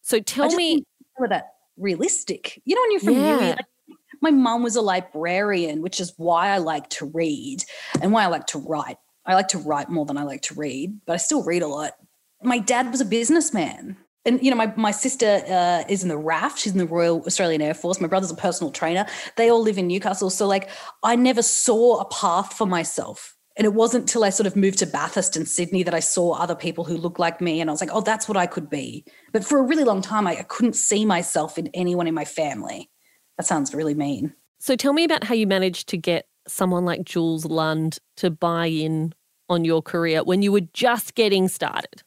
So 0.00 0.18
tell 0.18 0.48
me. 0.54 0.82
Were 1.18 1.28
that 1.28 1.48
realistic? 1.76 2.62
You 2.64 2.74
know, 2.74 2.80
when 2.80 2.90
you're 2.92 3.00
from 3.00 3.14
Yeah. 3.14 3.40
uni, 3.40 3.50
like, 3.50 3.66
my 4.24 4.30
mum 4.30 4.62
was 4.62 4.74
a 4.74 4.80
librarian, 4.80 5.82
which 5.82 6.00
is 6.00 6.14
why 6.16 6.48
I 6.48 6.58
like 6.58 6.88
to 6.90 7.04
read 7.04 7.62
and 8.00 8.10
why 8.10 8.24
I 8.24 8.28
like 8.28 8.46
to 8.48 8.58
write. 8.58 8.96
I 9.26 9.34
like 9.34 9.48
to 9.48 9.58
write 9.58 9.90
more 9.90 10.06
than 10.06 10.16
I 10.16 10.22
like 10.22 10.40
to 10.42 10.54
read, 10.54 10.98
but 11.06 11.12
I 11.12 11.16
still 11.18 11.44
read 11.44 11.62
a 11.62 11.68
lot. 11.68 11.92
My 12.42 12.58
dad 12.58 12.90
was 12.90 13.02
a 13.02 13.04
businessman. 13.04 13.98
And 14.24 14.42
you 14.42 14.50
know, 14.50 14.56
my, 14.56 14.72
my 14.76 14.92
sister 14.92 15.42
uh, 15.46 15.84
is 15.90 16.02
in 16.02 16.08
the 16.08 16.16
RAF. 16.16 16.58
She's 16.58 16.72
in 16.72 16.78
the 16.78 16.86
Royal 16.86 17.22
Australian 17.26 17.60
Air 17.60 17.74
Force. 17.74 18.00
My 18.00 18.08
brother's 18.08 18.30
a 18.30 18.34
personal 18.34 18.72
trainer. 18.72 19.04
They 19.36 19.50
all 19.50 19.60
live 19.60 19.76
in 19.76 19.86
Newcastle. 19.86 20.30
So 20.30 20.46
like 20.46 20.70
I 21.02 21.16
never 21.16 21.42
saw 21.42 22.00
a 22.00 22.06
path 22.06 22.54
for 22.54 22.66
myself. 22.66 23.36
And 23.56 23.66
it 23.66 23.74
wasn't 23.74 24.08
till 24.08 24.24
I 24.24 24.30
sort 24.30 24.46
of 24.46 24.56
moved 24.56 24.78
to 24.78 24.86
Bathurst 24.86 25.36
and 25.36 25.46
Sydney 25.46 25.82
that 25.82 25.94
I 25.94 26.00
saw 26.00 26.32
other 26.32 26.56
people 26.56 26.84
who 26.84 26.96
looked 26.96 27.20
like 27.20 27.42
me. 27.42 27.60
And 27.60 27.68
I 27.68 27.72
was 27.72 27.80
like, 27.82 27.90
oh, 27.92 28.00
that's 28.00 28.26
what 28.26 28.38
I 28.38 28.46
could 28.46 28.70
be. 28.70 29.04
But 29.32 29.44
for 29.44 29.58
a 29.58 29.62
really 29.62 29.84
long 29.84 30.00
time, 30.00 30.26
I, 30.26 30.38
I 30.38 30.42
couldn't 30.42 30.72
see 30.72 31.04
myself 31.04 31.58
in 31.58 31.68
anyone 31.74 32.08
in 32.08 32.14
my 32.14 32.24
family. 32.24 32.90
That 33.36 33.46
sounds 33.46 33.74
really 33.74 33.94
mean. 33.94 34.34
So 34.58 34.76
tell 34.76 34.92
me 34.92 35.04
about 35.04 35.24
how 35.24 35.34
you 35.34 35.46
managed 35.46 35.88
to 35.90 35.96
get 35.96 36.26
someone 36.46 36.84
like 36.84 37.04
Jules 37.04 37.44
Lund 37.44 37.98
to 38.16 38.30
buy 38.30 38.66
in 38.66 39.14
on 39.48 39.64
your 39.64 39.82
career 39.82 40.24
when 40.24 40.42
you 40.42 40.52
were 40.52 40.62
just 40.72 41.14
getting 41.14 41.48
started. 41.48 42.02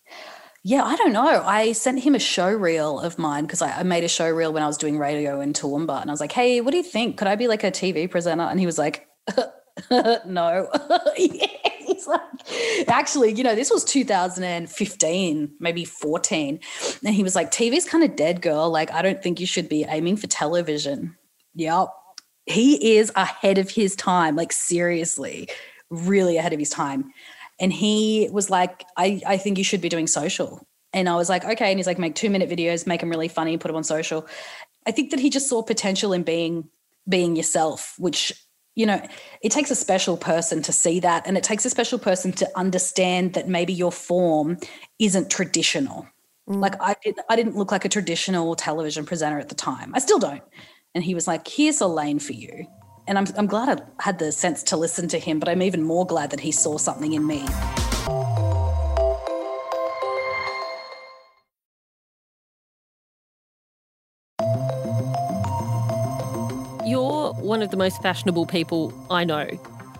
Yeah, 0.63 0.83
I 0.83 0.95
don't 0.95 1.13
know. 1.13 1.43
I 1.45 1.71
sent 1.71 2.03
him 2.03 2.15
a 2.15 2.19
show 2.19 2.51
reel 2.51 2.99
of 2.99 3.17
mine 3.17 3.45
because 3.45 3.61
I, 3.61 3.79
I 3.79 3.83
made 3.83 4.03
a 4.03 4.09
show 4.09 4.29
reel 4.29 4.51
when 4.51 4.63
I 4.63 4.67
was 4.67 4.77
doing 4.77 4.97
radio 4.97 5.39
in 5.39 5.53
Toowoomba. 5.53 6.01
And 6.01 6.09
I 6.09 6.13
was 6.13 6.19
like, 6.19 6.31
hey, 6.31 6.61
what 6.61 6.71
do 6.71 6.77
you 6.77 6.83
think? 6.83 7.17
Could 7.17 7.27
I 7.27 7.35
be 7.35 7.47
like 7.47 7.63
a 7.63 7.71
TV 7.71 8.09
presenter? 8.09 8.43
And 8.43 8.59
he 8.59 8.65
was 8.65 8.77
like, 8.77 9.07
no. 9.91 10.69
yeah. 11.17 11.47
He's 11.79 12.07
like, 12.07 12.89
actually, 12.89 13.33
you 13.33 13.43
know, 13.43 13.55
this 13.55 13.71
was 13.71 13.85
2015, 13.85 15.55
maybe 15.59 15.85
14. 15.85 16.59
And 17.05 17.15
he 17.15 17.23
was 17.23 17.35
like, 17.35 17.49
TV's 17.49 17.85
kind 17.85 18.03
of 18.03 18.15
dead, 18.15 18.41
girl. 18.41 18.69
Like, 18.69 18.91
I 18.91 19.01
don't 19.01 19.23
think 19.23 19.39
you 19.39 19.45
should 19.45 19.69
be 19.69 19.85
aiming 19.87 20.17
for 20.17 20.27
television. 20.27 21.15
Yep. 21.57 21.89
He 22.45 22.97
is 22.97 23.11
ahead 23.15 23.57
of 23.57 23.69
his 23.69 23.95
time, 23.95 24.35
like, 24.35 24.53
seriously, 24.53 25.49
really 25.89 26.37
ahead 26.37 26.53
of 26.53 26.59
his 26.59 26.69
time. 26.69 27.11
And 27.59 27.73
he 27.73 28.29
was 28.31 28.49
like, 28.49 28.85
I, 28.95 29.21
I 29.25 29.37
think 29.37 29.57
you 29.57 29.63
should 29.63 29.81
be 29.81 29.89
doing 29.89 30.07
social. 30.07 30.65
And 30.93 31.09
I 31.09 31.15
was 31.15 31.27
like, 31.27 31.43
okay. 31.43 31.69
And 31.71 31.79
he's 31.79 31.87
like, 31.87 31.99
make 31.99 32.15
two 32.15 32.29
minute 32.29 32.49
videos, 32.49 32.87
make 32.87 33.01
them 33.01 33.09
really 33.09 33.27
funny, 33.27 33.57
put 33.57 33.67
them 33.67 33.75
on 33.75 33.83
social. 33.83 34.27
I 34.85 34.91
think 34.91 35.11
that 35.11 35.19
he 35.19 35.29
just 35.29 35.49
saw 35.49 35.61
potential 35.61 36.13
in 36.13 36.23
being 36.23 36.69
being 37.09 37.35
yourself, 37.35 37.95
which 37.97 38.33
you 38.75 38.85
know, 38.85 39.01
it 39.41 39.51
takes 39.51 39.71
a 39.71 39.75
special 39.75 40.17
person 40.17 40.61
to 40.61 40.71
see 40.71 40.99
that, 40.99 41.25
and 41.25 41.35
it 41.35 41.43
takes 41.43 41.65
a 41.65 41.69
special 41.69 41.97
person 41.97 42.31
to 42.33 42.47
understand 42.55 43.33
that 43.33 43.47
maybe 43.47 43.73
your 43.73 43.91
form 43.91 44.59
isn't 44.99 45.31
traditional. 45.31 46.07
Mm. 46.47 46.61
Like 46.61 46.79
I 46.79 46.95
did, 47.03 47.15
I 47.27 47.35
didn't 47.35 47.55
look 47.55 47.71
like 47.71 47.85
a 47.85 47.89
traditional 47.89 48.55
television 48.55 49.03
presenter 49.03 49.39
at 49.39 49.49
the 49.49 49.55
time. 49.55 49.93
I 49.95 49.99
still 49.99 50.19
don't. 50.19 50.43
And 50.95 51.03
he 51.03 51.13
was 51.13 51.27
like, 51.27 51.47
"Here's 51.47 51.81
a 51.81 51.87
lane 51.87 52.19
for 52.19 52.33
you." 52.33 52.67
And 53.07 53.17
I'm 53.17 53.25
I'm 53.37 53.47
glad 53.47 53.81
I 53.99 54.03
had 54.03 54.19
the 54.19 54.31
sense 54.31 54.63
to 54.63 54.77
listen 54.77 55.07
to 55.09 55.19
him, 55.19 55.39
but 55.39 55.47
I'm 55.47 55.61
even 55.61 55.83
more 55.83 56.05
glad 56.05 56.31
that 56.31 56.39
he 56.39 56.51
saw 56.51 56.77
something 56.77 57.13
in 57.13 57.25
me. 57.25 57.45
You're 66.85 67.33
one 67.33 67.61
of 67.61 67.71
the 67.71 67.77
most 67.77 68.01
fashionable 68.01 68.45
people 68.45 68.93
I 69.09 69.23
know. 69.23 69.47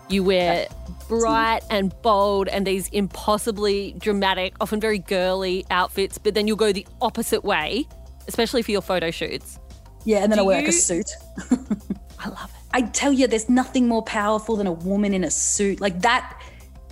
You 0.08 0.24
wear 0.24 0.66
bright 1.08 1.60
and 1.70 1.94
bold 2.02 2.48
and 2.48 2.66
these 2.66 2.88
impossibly 2.88 3.94
dramatic, 3.98 4.54
often 4.60 4.80
very 4.80 4.98
girly 4.98 5.64
outfits, 5.70 6.18
but 6.18 6.34
then 6.34 6.46
you'll 6.46 6.56
go 6.56 6.72
the 6.72 6.86
opposite 7.00 7.44
way, 7.44 7.86
especially 8.26 8.62
for 8.62 8.70
your 8.70 8.82
photo 8.82 9.10
shoots. 9.10 9.58
Yeah, 10.08 10.22
and 10.22 10.32
then 10.32 10.38
Do 10.38 10.44
I 10.44 10.46
wear 10.46 10.58
like 10.60 10.68
a 10.68 10.72
suit. 10.72 11.10
I 12.18 12.30
love 12.30 12.50
it. 12.50 12.60
I 12.72 12.80
tell 12.80 13.12
you, 13.12 13.26
there's 13.26 13.50
nothing 13.50 13.88
more 13.88 14.02
powerful 14.02 14.56
than 14.56 14.66
a 14.66 14.72
woman 14.72 15.12
in 15.12 15.22
a 15.22 15.30
suit. 15.30 15.82
Like 15.82 16.00
that, 16.00 16.40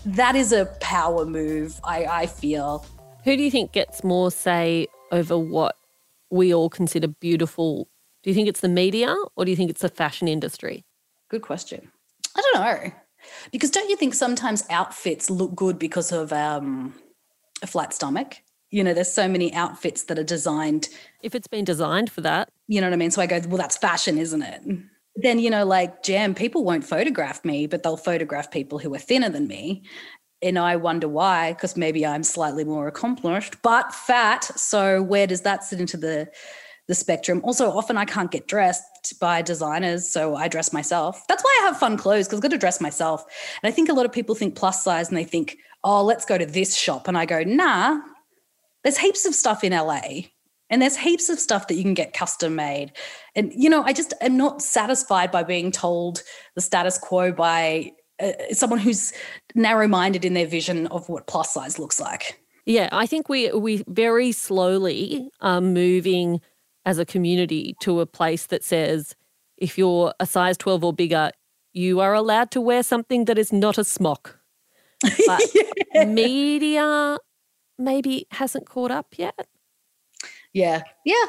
that 0.05 0.37
is 0.37 0.53
a 0.53 0.67
power 0.83 1.25
move. 1.25 1.81
I, 1.83 2.05
I 2.05 2.27
feel. 2.27 2.85
Who 3.25 3.35
do 3.35 3.43
you 3.43 3.51
think 3.51 3.73
gets 3.73 4.05
more 4.05 4.31
say 4.31 4.87
over 5.13 5.39
what 5.39 5.79
we 6.29 6.53
all 6.53 6.69
consider 6.69 7.09
beautiful? 7.09 7.89
Do 8.23 8.29
you 8.29 8.35
think 8.35 8.49
it's 8.49 8.61
the 8.61 8.69
media 8.69 9.17
or 9.35 9.47
do 9.47 9.51
you 9.51 9.57
think 9.57 9.71
it's 9.71 9.81
the 9.81 9.89
fashion 9.89 10.29
industry? 10.29 10.85
Good 11.31 11.41
question. 11.41 11.91
I 12.37 12.43
don't 12.43 12.63
know. 12.63 12.93
Because 13.51 13.71
don't 13.71 13.89
you 13.89 13.97
think 13.97 14.13
sometimes 14.13 14.67
outfits 14.69 15.31
look 15.31 15.55
good 15.55 15.79
because 15.79 16.13
of 16.13 16.35
um, 16.35 16.93
a 17.63 17.67
flat 17.67 17.95
stomach? 17.95 18.43
You 18.71 18.83
know, 18.83 18.95
there's 18.95 19.13
so 19.13 19.29
many 19.29 19.55
outfits 19.55 20.05
that 20.05 20.19
are 20.19 20.25
designed, 20.25 20.89
If 21.23 21.35
it's 21.35 21.47
been 21.47 21.65
designed 21.65 22.11
for 22.11 22.21
that, 22.23 22.51
you 22.67 22.81
know 22.81 22.89
what 22.89 22.95
I 22.95 22.97
mean? 22.97 23.11
So 23.11 23.23
I 23.23 23.27
go, 23.27 23.41
well, 23.47 23.59
that's 23.59 23.77
fashion, 23.77 24.19
isn't 24.19 24.43
it? 24.43 24.63
Then, 25.17 25.39
you 25.39 25.51
know, 25.51 25.65
like 25.65 26.03
jam, 26.03 26.35
people 26.35 26.65
won't 26.65 26.85
photograph 26.85 27.45
me, 27.45 27.67
but 27.67 27.83
they'll 27.83 27.97
photograph 27.97 28.51
people 28.51 28.79
who 28.79 28.93
are 28.95 28.99
thinner 28.99 29.31
than 29.31 29.47
me. 29.47 29.85
And 30.43 30.59
I 30.59 30.77
wonder 30.77 31.09
why, 31.09 31.53
because 31.53 31.77
maybe 31.77 32.05
I'm 32.05 32.23
slightly 32.23 32.65
more 32.65 32.87
accomplished, 32.89 33.63
but 33.63 33.95
fat. 33.95 34.45
So 34.45 35.03
where 35.03 35.27
does 35.27 35.41
that 35.43 35.65
sit 35.65 35.81
into 35.81 35.97
the 35.97 36.29
the 36.89 36.95
spectrum? 36.95 37.41
Also, 37.43 37.71
often 37.71 37.97
I 37.97 38.05
can't 38.05 38.31
get 38.31 38.47
dressed 38.47 39.19
by 39.19 39.43
designers, 39.43 40.09
so 40.09 40.37
I 40.37 40.49
dress 40.49 40.73
myself. 40.73 41.27
That's 41.29 41.43
why 41.43 41.59
I 41.63 41.67
have 41.67 41.79
fun 41.79 41.97
clothes 41.97 42.27
because 42.27 42.39
I've 42.39 42.43
got 42.43 42.51
to 42.53 42.59
dress 42.59 42.81
myself. 42.81 43.25
And 43.63 43.69
I 43.69 43.73
think 43.73 43.89
a 43.89 43.93
lot 43.93 44.07
of 44.07 44.13
people 44.13 44.35
think 44.35 44.55
plus 44.55 44.85
size 44.85 45.09
and 45.09 45.17
they 45.17 45.25
think, 45.25 45.57
oh, 45.83 46.05
let's 46.05 46.25
go 46.25 46.39
to 46.39 46.47
this 46.47 46.77
shop. 46.77 47.09
And 47.09 47.19
I 47.19 47.27
go, 47.27 47.43
nah, 47.43 48.01
there's 48.87 48.99
heaps 48.99 49.26
of 49.26 49.35
stuff 49.35 49.64
in 49.64 49.73
LA 49.73 50.00
and 50.71 50.81
there's 50.81 50.97
heaps 50.97 51.28
of 51.28 51.40
stuff 51.40 51.66
that 51.66 51.75
you 51.75 51.83
can 51.83 51.93
get 51.95 52.12
custom 52.12 52.55
made. 52.55 52.93
And, 53.35 53.52
you 53.52 53.69
know, 53.69 53.83
I 53.83 53.93
just 53.93 54.14
am 54.21 54.37
not 54.37 54.62
satisfied 54.62 55.33
by 55.33 55.43
being 55.43 55.73
told 55.73 56.23
the 56.55 56.61
status 56.61 56.97
quo 56.97 57.33
by 57.33 57.90
uh, 58.23 58.31
someone 58.52 58.78
who's 58.78 59.12
narrow 59.57 59.88
minded 59.88 60.25
in 60.25 60.35
their 60.35 60.47
vision 60.47 60.87
of 60.87 61.09
what 61.09 61.26
plus 61.26 61.52
size 61.52 61.81
looks 61.81 61.99
like. 61.99 62.38
Yeah, 62.64 62.88
I 62.93 63.07
think 63.07 63.28
we 63.28 63.50
we 63.50 63.83
very 63.88 64.31
slowly 64.31 65.31
are 65.40 65.61
moving 65.61 66.40
as 66.85 67.00
a 67.00 67.05
community 67.05 67.75
to 67.81 67.99
a 67.99 68.07
place 68.07 68.47
that 68.47 68.62
says 68.62 69.16
if 69.57 69.76
you're 69.76 70.14
a 70.21 70.26
size 70.26 70.57
12 70.59 70.85
or 70.85 70.93
bigger, 70.93 71.33
you 71.73 71.99
are 71.99 72.14
allowed 72.14 72.52
to 72.52 72.61
wear 72.61 72.85
something 72.85 73.25
that 73.25 73.37
is 73.37 73.52
not 73.52 73.78
a 73.78 73.85
smock. 73.85 74.38
But 75.26 76.09
media 76.09 77.19
maybe 77.78 78.26
hasn't 78.33 78.68
caught 78.68 78.90
up 78.90 79.18
yet. 79.18 79.47
Yeah. 80.52 80.83
Yeah. 81.04 81.25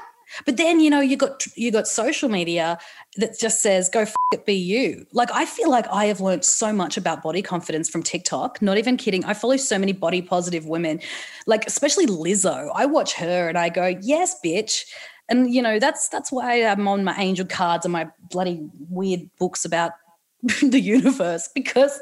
But 0.45 0.57
then, 0.57 0.79
you 0.79 0.89
know, 0.89 0.99
you 0.99 1.15
got 1.15 1.45
you 1.55 1.71
got 1.71 1.87
social 1.87 2.29
media 2.29 2.77
that 3.15 3.39
just 3.39 3.61
says 3.61 3.89
go 3.89 4.01
f- 4.01 4.15
it 4.33 4.45
be 4.45 4.53
you. 4.53 5.05
Like 5.13 5.29
I 5.31 5.45
feel 5.45 5.69
like 5.69 5.87
I 5.87 6.05
have 6.05 6.19
learned 6.19 6.43
so 6.43 6.73
much 6.73 6.97
about 6.97 7.23
body 7.23 7.41
confidence 7.41 7.89
from 7.89 8.03
TikTok. 8.03 8.61
Not 8.61 8.77
even 8.77 8.97
kidding. 8.97 9.23
I 9.25 9.33
follow 9.33 9.57
so 9.57 9.79
many 9.79 9.93
body 9.93 10.21
positive 10.21 10.65
women, 10.65 10.99
like 11.45 11.65
especially 11.65 12.07
Lizzo. 12.07 12.69
I 12.75 12.85
watch 12.85 13.13
her 13.13 13.47
and 13.47 13.57
I 13.57 13.69
go, 13.69 13.95
"Yes, 14.01 14.35
bitch." 14.43 14.85
And 15.29 15.53
you 15.53 15.61
know, 15.61 15.79
that's 15.79 16.09
that's 16.09 16.31
why 16.31 16.65
I'm 16.65 16.87
on 16.87 17.03
my 17.03 17.15
angel 17.17 17.45
cards 17.45 17.85
and 17.85 17.93
my 17.93 18.09
bloody 18.29 18.67
weird 18.89 19.29
books 19.39 19.63
about 19.63 19.93
the 20.61 20.79
universe 20.79 21.49
because 21.53 21.99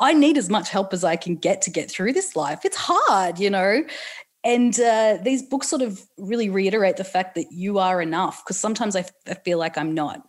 I 0.00 0.14
need 0.14 0.38
as 0.38 0.48
much 0.48 0.70
help 0.70 0.92
as 0.92 1.04
I 1.04 1.16
can 1.16 1.36
get 1.36 1.62
to 1.62 1.70
get 1.70 1.90
through 1.90 2.12
this 2.12 2.36
life. 2.36 2.60
It's 2.64 2.76
hard, 2.76 3.38
you 3.38 3.50
know. 3.50 3.82
And 4.44 4.78
uh, 4.78 5.18
these 5.22 5.42
books 5.42 5.68
sort 5.68 5.82
of 5.82 6.00
really 6.16 6.48
reiterate 6.48 6.96
the 6.96 7.04
fact 7.04 7.34
that 7.34 7.46
you 7.50 7.78
are 7.78 8.00
enough 8.00 8.44
because 8.44 8.58
sometimes 8.58 8.94
I, 8.94 9.00
f- 9.00 9.10
I 9.26 9.34
feel 9.34 9.58
like 9.58 9.76
I'm 9.76 9.94
not. 9.94 10.22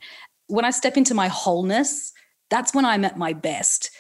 When 0.48 0.66
I 0.66 0.72
step 0.72 0.98
into 0.98 1.14
my 1.14 1.28
wholeness, 1.28 2.12
that's 2.50 2.74
when 2.74 2.86
I'm 2.86 3.06
at 3.06 3.18
my 3.18 3.34
best. 3.34 3.92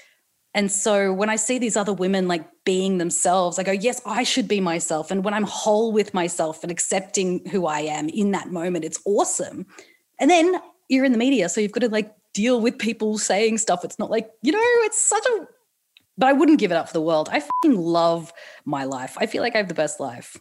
And 0.55 0.71
so 0.71 1.13
when 1.13 1.29
I 1.29 1.35
see 1.35 1.59
these 1.59 1.77
other 1.77 1.93
women 1.93 2.27
like 2.27 2.43
being 2.65 2.97
themselves, 2.97 3.59
I 3.59 3.63
go, 3.63 3.71
yes, 3.71 4.01
I 4.05 4.23
should 4.23 4.47
be 4.47 4.59
myself. 4.59 5.11
And 5.11 5.23
when 5.23 5.35
I'm 5.35 5.43
whole 5.43 5.91
with 5.91 6.15
myself 6.15 6.63
and 6.63 6.71
accepting 6.71 7.47
who 7.49 7.67
I 7.67 7.81
am 7.81 8.09
in 8.09 8.31
that 8.31 8.51
moment, 8.51 8.83
it's 8.83 8.99
awesome. 9.05 9.67
And 10.19 10.29
then 10.31 10.59
you're 10.88 11.05
in 11.05 11.11
the 11.11 11.19
media, 11.19 11.49
so 11.49 11.61
you've 11.61 11.71
got 11.71 11.81
to 11.81 11.89
like 11.89 12.11
deal 12.33 12.61
with 12.61 12.79
people 12.79 13.19
saying 13.19 13.59
stuff. 13.59 13.85
It's 13.85 13.99
not 13.99 14.09
like, 14.09 14.31
you 14.41 14.51
know, 14.51 14.59
it's 14.61 14.99
such 14.99 15.23
a, 15.27 15.47
but 16.19 16.27
I 16.27 16.33
wouldn't 16.33 16.59
give 16.59 16.71
it 16.71 16.75
up 16.75 16.88
for 16.88 16.93
the 16.93 17.01
world. 17.01 17.29
I 17.31 17.41
love 17.65 18.33
my 18.65 18.83
life. 18.83 19.17
I 19.19 19.25
feel 19.25 19.41
like 19.41 19.55
I 19.55 19.57
have 19.57 19.69
the 19.69 19.73
best 19.73 19.99
life. 19.99 20.38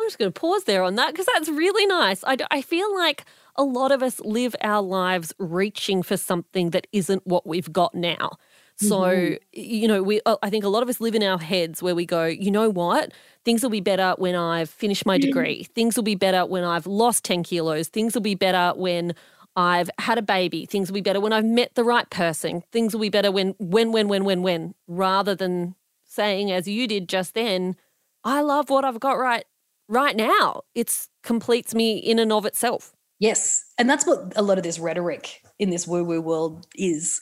I'm 0.00 0.06
just 0.06 0.18
going 0.18 0.32
to 0.32 0.40
pause 0.40 0.64
there 0.64 0.82
on 0.82 0.94
that 0.94 1.12
because 1.12 1.26
that's 1.34 1.48
really 1.48 1.84
nice. 1.86 2.22
I, 2.24 2.36
d- 2.36 2.44
I 2.50 2.62
feel 2.62 2.94
like 2.94 3.24
a 3.56 3.64
lot 3.64 3.90
of 3.90 4.02
us 4.02 4.20
live 4.20 4.54
our 4.60 4.82
lives 4.82 5.34
reaching 5.38 6.02
for 6.02 6.16
something 6.16 6.70
that 6.70 6.86
isn't 6.92 7.26
what 7.26 7.46
we've 7.46 7.72
got 7.72 7.94
now. 7.94 8.32
So, 8.78 9.36
you 9.52 9.88
know, 9.88 10.02
we 10.02 10.20
uh, 10.26 10.36
I 10.42 10.50
think 10.50 10.62
a 10.62 10.68
lot 10.68 10.82
of 10.82 10.90
us 10.90 11.00
live 11.00 11.14
in 11.14 11.22
our 11.22 11.38
heads 11.38 11.82
where 11.82 11.94
we 11.94 12.04
go, 12.04 12.26
you 12.26 12.50
know 12.50 12.68
what? 12.68 13.10
Things 13.42 13.62
will 13.62 13.70
be 13.70 13.80
better 13.80 14.14
when 14.18 14.34
I've 14.34 14.68
finished 14.68 15.06
my 15.06 15.16
degree. 15.16 15.64
Things 15.74 15.96
will 15.96 16.02
be 16.02 16.14
better 16.14 16.44
when 16.44 16.62
I've 16.62 16.86
lost 16.86 17.24
10 17.24 17.42
kilos. 17.42 17.88
Things 17.88 18.12
will 18.12 18.20
be 18.20 18.34
better 18.34 18.74
when 18.76 19.14
I've 19.56 19.90
had 19.98 20.18
a 20.18 20.22
baby. 20.22 20.66
Things 20.66 20.90
will 20.90 20.96
be 20.96 21.00
better 21.00 21.20
when 21.20 21.32
I've 21.32 21.44
met 21.44 21.74
the 21.74 21.84
right 21.84 22.08
person. 22.10 22.62
Things 22.72 22.94
will 22.94 23.00
be 23.00 23.08
better 23.08 23.32
when, 23.32 23.54
when, 23.58 23.90
when, 23.90 24.06
when, 24.08 24.24
when, 24.24 24.42
when, 24.42 24.74
rather 24.86 25.34
than 25.34 25.74
saying, 26.04 26.52
as 26.52 26.68
you 26.68 26.86
did 26.86 27.08
just 27.08 27.34
then, 27.34 27.76
I 28.22 28.42
love 28.42 28.68
what 28.68 28.84
I've 28.84 29.00
got 29.00 29.18
right 29.18 29.44
right 29.88 30.16
now. 30.16 30.62
It's 30.74 31.08
completes 31.22 31.74
me 31.74 31.96
in 31.96 32.18
and 32.18 32.32
of 32.32 32.44
itself. 32.44 32.92
Yes. 33.18 33.64
And 33.78 33.88
that's 33.88 34.06
what 34.06 34.32
a 34.36 34.42
lot 34.42 34.58
of 34.58 34.64
this 34.64 34.78
rhetoric 34.78 35.40
in 35.58 35.70
this 35.70 35.86
woo 35.86 36.04
woo 36.04 36.20
world 36.20 36.66
is. 36.74 37.20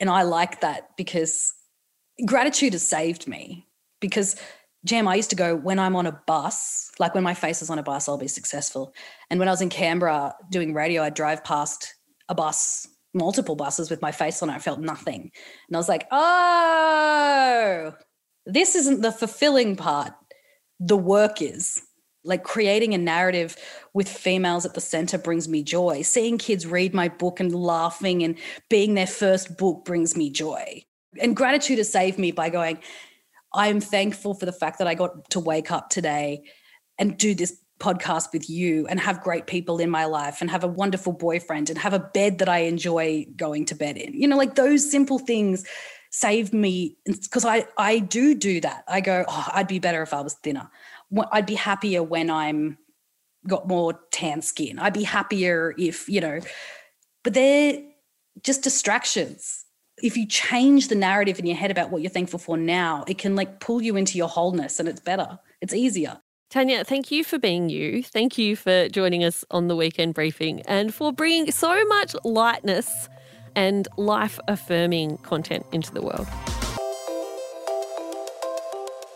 And 0.00 0.10
I 0.10 0.22
like 0.22 0.60
that 0.62 0.96
because 0.96 1.54
gratitude 2.26 2.72
has 2.72 2.86
saved 2.86 3.28
me. 3.28 3.66
Because, 4.00 4.36
Jam, 4.86 5.08
I 5.08 5.16
used 5.16 5.30
to 5.30 5.36
go 5.36 5.56
when 5.56 5.80
I'm 5.80 5.96
on 5.96 6.06
a 6.06 6.20
bus, 6.26 6.92
like 7.00 7.12
when 7.14 7.24
my 7.24 7.34
face 7.34 7.60
is 7.60 7.70
on 7.70 7.78
a 7.78 7.82
bus, 7.82 8.08
I'll 8.08 8.16
be 8.16 8.28
successful. 8.28 8.94
And 9.30 9.40
when 9.40 9.48
I 9.48 9.50
was 9.50 9.60
in 9.60 9.68
Canberra 9.68 10.34
doing 10.48 10.74
radio, 10.74 11.02
I'd 11.02 11.14
drive 11.14 11.42
past 11.42 11.94
a 12.28 12.34
bus, 12.36 12.86
multiple 13.12 13.56
buses 13.56 13.90
with 13.90 14.00
my 14.00 14.12
face 14.12 14.42
on 14.42 14.50
it. 14.50 14.54
I 14.54 14.58
felt 14.60 14.78
nothing. 14.78 15.32
And 15.68 15.76
I 15.76 15.78
was 15.78 15.88
like, 15.88 16.06
oh, 16.12 17.94
this 18.46 18.76
isn't 18.76 19.02
the 19.02 19.10
fulfilling 19.10 19.74
part. 19.74 20.12
The 20.78 20.96
work 20.96 21.42
is 21.42 21.82
like 22.22 22.44
creating 22.44 22.94
a 22.94 22.98
narrative 22.98 23.56
with 23.92 24.08
females 24.08 24.64
at 24.64 24.74
the 24.74 24.80
center 24.80 25.18
brings 25.18 25.48
me 25.48 25.64
joy. 25.64 26.02
Seeing 26.02 26.38
kids 26.38 26.64
read 26.64 26.94
my 26.94 27.08
book 27.08 27.40
and 27.40 27.52
laughing 27.52 28.22
and 28.22 28.38
being 28.70 28.94
their 28.94 29.06
first 29.06 29.56
book 29.56 29.84
brings 29.84 30.16
me 30.16 30.30
joy. 30.30 30.84
And 31.20 31.34
gratitude 31.34 31.78
has 31.78 31.90
saved 31.90 32.18
me 32.18 32.30
by 32.30 32.50
going, 32.50 32.78
I'm 33.54 33.80
thankful 33.80 34.34
for 34.34 34.46
the 34.46 34.52
fact 34.52 34.78
that 34.78 34.88
I 34.88 34.94
got 34.94 35.30
to 35.30 35.40
wake 35.40 35.70
up 35.70 35.88
today 35.88 36.42
and 36.98 37.16
do 37.16 37.34
this 37.34 37.58
podcast 37.78 38.32
with 38.32 38.48
you 38.48 38.86
and 38.86 38.98
have 38.98 39.20
great 39.20 39.46
people 39.46 39.78
in 39.78 39.90
my 39.90 40.06
life 40.06 40.40
and 40.40 40.50
have 40.50 40.64
a 40.64 40.68
wonderful 40.68 41.12
boyfriend 41.12 41.68
and 41.68 41.78
have 41.78 41.92
a 41.92 41.98
bed 41.98 42.38
that 42.38 42.48
I 42.48 42.58
enjoy 42.60 43.26
going 43.36 43.66
to 43.66 43.74
bed 43.74 43.96
in. 43.96 44.14
You 44.14 44.28
know, 44.28 44.36
like 44.36 44.54
those 44.54 44.90
simple 44.90 45.18
things 45.18 45.66
saved 46.10 46.54
me 46.54 46.96
because 47.04 47.44
I 47.44 47.66
I 47.76 47.98
do 47.98 48.34
do 48.34 48.60
that. 48.62 48.84
I 48.88 49.00
go, 49.00 49.24
oh, 49.28 49.48
I'd 49.52 49.68
be 49.68 49.78
better 49.78 50.02
if 50.02 50.14
I 50.14 50.22
was 50.22 50.34
thinner. 50.34 50.70
I'd 51.32 51.46
be 51.46 51.54
happier 51.54 52.02
when 52.02 52.30
I'm 52.30 52.78
got 53.46 53.68
more 53.68 54.00
tan 54.10 54.42
skin. 54.42 54.78
I'd 54.78 54.94
be 54.94 55.04
happier 55.04 55.74
if, 55.78 56.08
you 56.08 56.20
know, 56.20 56.40
but 57.22 57.34
they're 57.34 57.82
just 58.42 58.62
distractions. 58.62 59.65
If 60.02 60.14
you 60.16 60.26
change 60.26 60.88
the 60.88 60.94
narrative 60.94 61.38
in 61.38 61.46
your 61.46 61.56
head 61.56 61.70
about 61.70 61.90
what 61.90 62.02
you're 62.02 62.10
thankful 62.10 62.38
for 62.38 62.58
now, 62.58 63.04
it 63.08 63.16
can 63.16 63.34
like 63.34 63.60
pull 63.60 63.80
you 63.80 63.96
into 63.96 64.18
your 64.18 64.28
wholeness 64.28 64.78
and 64.78 64.88
it's 64.88 65.00
better. 65.00 65.38
It's 65.62 65.72
easier. 65.72 66.20
Tanya, 66.50 66.84
thank 66.84 67.10
you 67.10 67.24
for 67.24 67.38
being 67.38 67.70
you. 67.70 68.02
Thank 68.02 68.36
you 68.36 68.56
for 68.56 68.88
joining 68.90 69.24
us 69.24 69.42
on 69.50 69.68
the 69.68 69.76
weekend 69.76 70.12
briefing 70.14 70.60
and 70.62 70.94
for 70.94 71.12
bringing 71.12 71.50
so 71.50 71.82
much 71.86 72.14
lightness 72.24 73.08
and 73.54 73.88
life 73.96 74.38
affirming 74.48 75.16
content 75.18 75.64
into 75.72 75.92
the 75.92 76.02
world. 76.02 76.28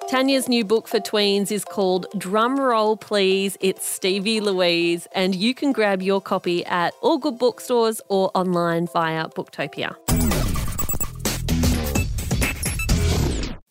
Tanya's 0.08 0.48
new 0.48 0.64
book 0.64 0.88
for 0.88 0.98
tweens 0.98 1.52
is 1.52 1.64
called 1.64 2.06
Drum 2.18 2.58
Roll 2.58 2.96
Please, 2.96 3.56
It's 3.60 3.86
Stevie 3.86 4.40
Louise, 4.40 5.06
and 5.12 5.36
you 5.36 5.54
can 5.54 5.70
grab 5.72 6.02
your 6.02 6.20
copy 6.20 6.64
at 6.64 6.94
all 7.00 7.18
good 7.18 7.38
bookstores 7.38 8.00
or 8.08 8.30
online 8.34 8.88
via 8.88 9.28
Booktopia. 9.28 9.94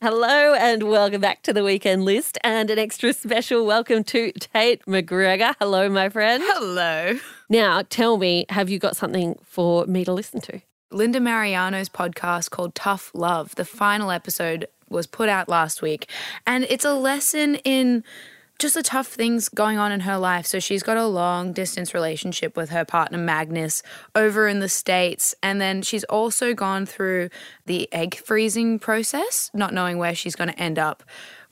Hello 0.01 0.53
and 0.53 0.83
welcome 0.83 1.19
back 1.19 1.41
to 1.41 1.51
the 1.51 1.61
weekend 1.61 2.05
list 2.05 2.37
and 2.41 2.69
an 2.69 2.79
extra 2.79 3.11
special 3.11 3.65
welcome 3.65 4.01
to 4.05 4.31
Tate 4.31 4.85
McGregor. 4.85 5.53
Hello, 5.59 5.89
my 5.89 6.07
friend. 6.07 6.41
Hello. 6.45 7.19
Now, 7.49 7.81
tell 7.89 8.17
me, 8.17 8.45
have 8.47 8.69
you 8.69 8.79
got 8.79 8.95
something 8.95 9.37
for 9.43 9.85
me 9.87 10.05
to 10.05 10.13
listen 10.13 10.39
to? 10.39 10.61
Linda 10.89 11.19
Marigliano's 11.19 11.89
podcast 11.89 12.49
called 12.49 12.75
Tough 12.75 13.11
Love. 13.13 13.55
The 13.55 13.65
final 13.65 14.09
episode 14.09 14.67
was 14.87 15.05
put 15.05 15.27
out 15.27 15.49
last 15.49 15.81
week. 15.81 16.09
And 16.47 16.63
it's 16.69 16.85
a 16.85 16.93
lesson 16.93 17.55
in 17.65 18.05
just 18.59 18.75
the 18.75 18.83
tough 18.83 19.07
things 19.07 19.49
going 19.49 19.77
on 19.77 19.91
in 19.91 20.01
her 20.01 20.17
life. 20.17 20.45
So 20.45 20.59
she's 20.59 20.83
got 20.83 20.97
a 20.97 21.05
long 21.05 21.53
distance 21.53 21.93
relationship 21.93 22.55
with 22.57 22.69
her 22.69 22.85
partner 22.85 23.17
Magnus 23.17 23.81
over 24.13 24.47
in 24.47 24.59
the 24.59 24.69
States. 24.69 25.33
And 25.41 25.59
then 25.59 25.81
she's 25.81 26.03
also 26.03 26.53
gone 26.53 26.85
through 26.85 27.29
the 27.65 27.91
egg 27.93 28.15
freezing 28.15 28.77
process, 28.77 29.49
not 29.53 29.73
knowing 29.73 29.97
where 29.97 30.13
she's 30.13 30.35
going 30.35 30.49
to 30.49 30.59
end 30.59 30.77
up 30.77 31.03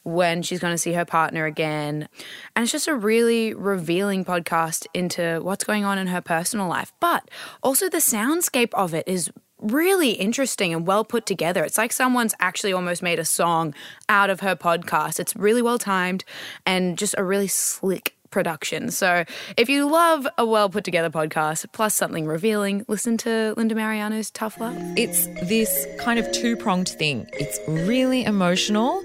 when 0.03 0.41
she's 0.41 0.59
going 0.59 0.73
to 0.73 0.77
see 0.77 0.93
her 0.93 1.03
partner 1.03 1.45
again. 1.45 2.07
And 2.55 2.63
it's 2.63 2.71
just 2.71 2.87
a 2.87 2.95
really 2.95 3.53
revealing 3.53 4.23
podcast 4.23 4.85
into 4.93 5.41
what's 5.41 5.65
going 5.65 5.83
on 5.83 5.97
in 5.97 6.07
her 6.07 6.21
personal 6.21 6.67
life. 6.67 6.93
But 7.01 7.29
also 7.61 7.89
the 7.89 7.97
soundscape 7.97 8.73
of 8.73 8.93
it 8.93 9.05
is 9.07 9.29
really 9.59 10.11
interesting 10.11 10.73
and 10.73 10.85
well 10.85 11.03
put 11.03 11.25
together. 11.25 11.63
It's 11.63 11.77
like 11.77 11.91
someone's 11.91 12.35
actually 12.39 12.73
almost 12.73 13.01
made 13.01 13.19
a 13.19 13.25
song 13.25 13.73
out 14.09 14.29
of 14.29 14.41
her 14.41 14.55
podcast. 14.55 15.19
It's 15.19 15.35
really 15.35 15.61
well 15.61 15.79
timed 15.79 16.23
and 16.65 16.97
just 16.97 17.15
a 17.17 17.23
really 17.23 17.47
slick 17.47 18.15
production. 18.29 18.91
So 18.91 19.23
if 19.55 19.69
you 19.69 19.89
love 19.89 20.27
a 20.37 20.45
well 20.45 20.69
put 20.69 20.83
together 20.83 21.09
podcast 21.09 21.65
plus 21.71 21.95
something 21.95 22.25
revealing, 22.25 22.85
listen 22.87 23.17
to 23.17 23.53
Linda 23.57 23.75
Marigliano's 23.75 24.29
Tough 24.31 24.59
Love. 24.59 24.75
It's 24.95 25.27
this 25.47 25.87
kind 25.99 26.19
of 26.19 26.31
two 26.31 26.55
pronged 26.55 26.89
thing. 26.89 27.27
It's 27.33 27.59
really 27.67 28.23
emotional 28.23 29.03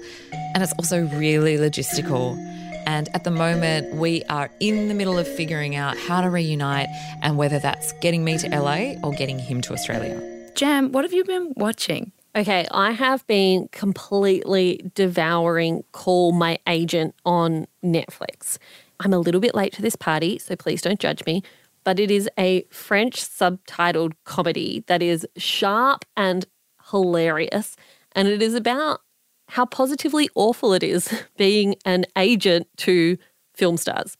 and 0.53 0.61
it's 0.63 0.73
also 0.73 1.07
really 1.17 1.57
logistical. 1.57 2.37
And 2.85 3.07
at 3.15 3.23
the 3.23 3.31
moment, 3.31 3.95
we 3.95 4.23
are 4.25 4.51
in 4.59 4.89
the 4.89 4.93
middle 4.93 5.17
of 5.17 5.25
figuring 5.25 5.75
out 5.75 5.97
how 5.97 6.19
to 6.19 6.29
reunite 6.29 6.89
and 7.21 7.37
whether 7.37 7.57
that's 7.57 7.93
getting 8.01 8.25
me 8.25 8.37
to 8.39 8.49
LA 8.49 8.95
or 9.01 9.13
getting 9.13 9.39
him 9.39 9.61
to 9.61 9.73
Australia. 9.73 10.32
Jam, 10.55 10.91
what 10.91 11.03
have 11.03 11.13
you 11.13 11.23
been 11.23 11.51
watching? 11.57 12.11
Okay, 12.35 12.67
I 12.71 12.91
have 12.91 13.25
been 13.25 13.69
completely 13.71 14.91
devouring 14.93 15.83
Call 15.93 16.31
My 16.31 16.59
Agent 16.67 17.15
on 17.25 17.65
Netflix. 17.83 18.59
I'm 18.99 19.13
a 19.13 19.19
little 19.19 19.41
bit 19.41 19.55
late 19.55 19.73
to 19.73 19.81
this 19.81 19.95
party, 19.95 20.37
so 20.37 20.55
please 20.55 20.81
don't 20.81 20.99
judge 20.99 21.25
me, 21.25 21.41
but 21.83 21.99
it 21.99 22.11
is 22.11 22.29
a 22.37 22.65
French 22.69 23.21
subtitled 23.21 24.13
comedy 24.25 24.83
that 24.87 25.01
is 25.01 25.27
sharp 25.37 26.05
and 26.15 26.45
hilarious. 26.91 27.75
And 28.11 28.27
it 28.27 28.41
is 28.41 28.53
about 28.53 29.01
how 29.49 29.65
positively 29.65 30.29
awful 30.35 30.73
it 30.73 30.83
is 30.83 31.11
being 31.37 31.75
an 31.83 32.05
agent 32.15 32.67
to 32.77 33.17
film 33.55 33.77
stars. 33.77 34.17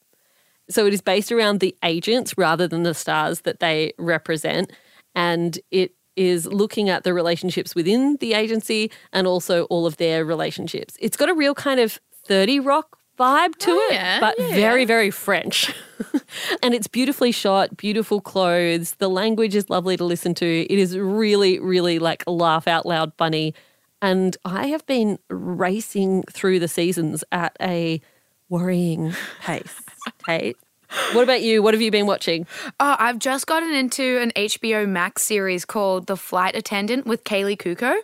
So 0.70 0.88
it 0.88 0.94
is 0.94 1.02
based 1.02 1.32
around 1.32 1.60
the 1.60 1.76
agents 1.84 2.38
rather 2.38 2.68
than 2.68 2.84
the 2.84 2.96
stars 2.96 3.42
that 3.42 3.60
they 3.60 3.94
represent. 4.00 4.72
And 5.16 5.60
it 5.70 5.94
is 6.16 6.46
looking 6.46 6.90
at 6.90 7.04
the 7.04 7.14
relationships 7.14 7.76
within 7.76 8.18
the 8.18 8.34
agency 8.34 8.92
and 9.12 9.28
also 9.28 9.66
all 9.66 9.86
of 9.86 9.98
their 9.98 10.26
relationships. 10.26 10.96
It's 11.00 11.18
got 11.18 11.30
a 11.30 11.34
real 11.34 11.56
kind 11.56 11.80
of 11.80 12.00
30 12.26 12.60
Rock 12.60 12.98
vibe 13.18 13.56
to 13.58 13.72
oh, 13.72 13.90
it, 13.90 13.94
yeah, 13.94 14.20
but 14.20 14.36
yeah. 14.40 14.56
very, 14.56 14.86
very 14.86 15.12
French. 15.12 15.74
and 16.64 16.74
it's 16.74 16.88
beautifully 16.88 17.32
shot, 17.32 17.78
beautiful 17.78 18.22
clothes. 18.22 18.96
The 18.96 19.10
language 19.10 19.56
is 19.56 19.70
lovely 19.70 19.98
to 19.98 20.04
listen 20.04 20.34
to. 20.36 20.46
It 20.46 20.80
is 20.80 20.98
really, 20.98 21.60
really 21.60 22.00
like 22.00 22.24
laugh 22.28 22.68
out 22.68 22.86
loud 22.86 23.14
funny. 23.18 23.54
And 24.02 24.36
I 24.44 24.68
have 24.68 24.86
been 24.86 25.18
racing 25.30 26.24
through 26.24 26.60
the 26.60 26.68
seasons 26.68 27.24
at 27.32 27.56
a 27.62 28.02
worrying 28.50 29.14
pace. 29.42 29.82
Tate. 30.26 30.58
What 31.14 31.24
about 31.24 31.42
you? 31.42 31.64
What 31.64 31.74
have 31.74 31.82
you 31.82 31.90
been 31.90 32.06
watching? 32.06 32.46
Oh, 32.80 32.96
I've 33.00 33.18
just 33.18 33.48
gotten 33.48 33.74
into 33.74 34.20
an 34.20 34.32
HBO 34.36 34.88
Max 34.88 35.24
series 35.24 35.66
called 35.66 36.06
The 36.06 36.16
Flight 36.16 36.56
Attendant 36.56 37.08
with 37.08 37.24
Kaley 37.24 37.58
Cuoco. 37.58 37.96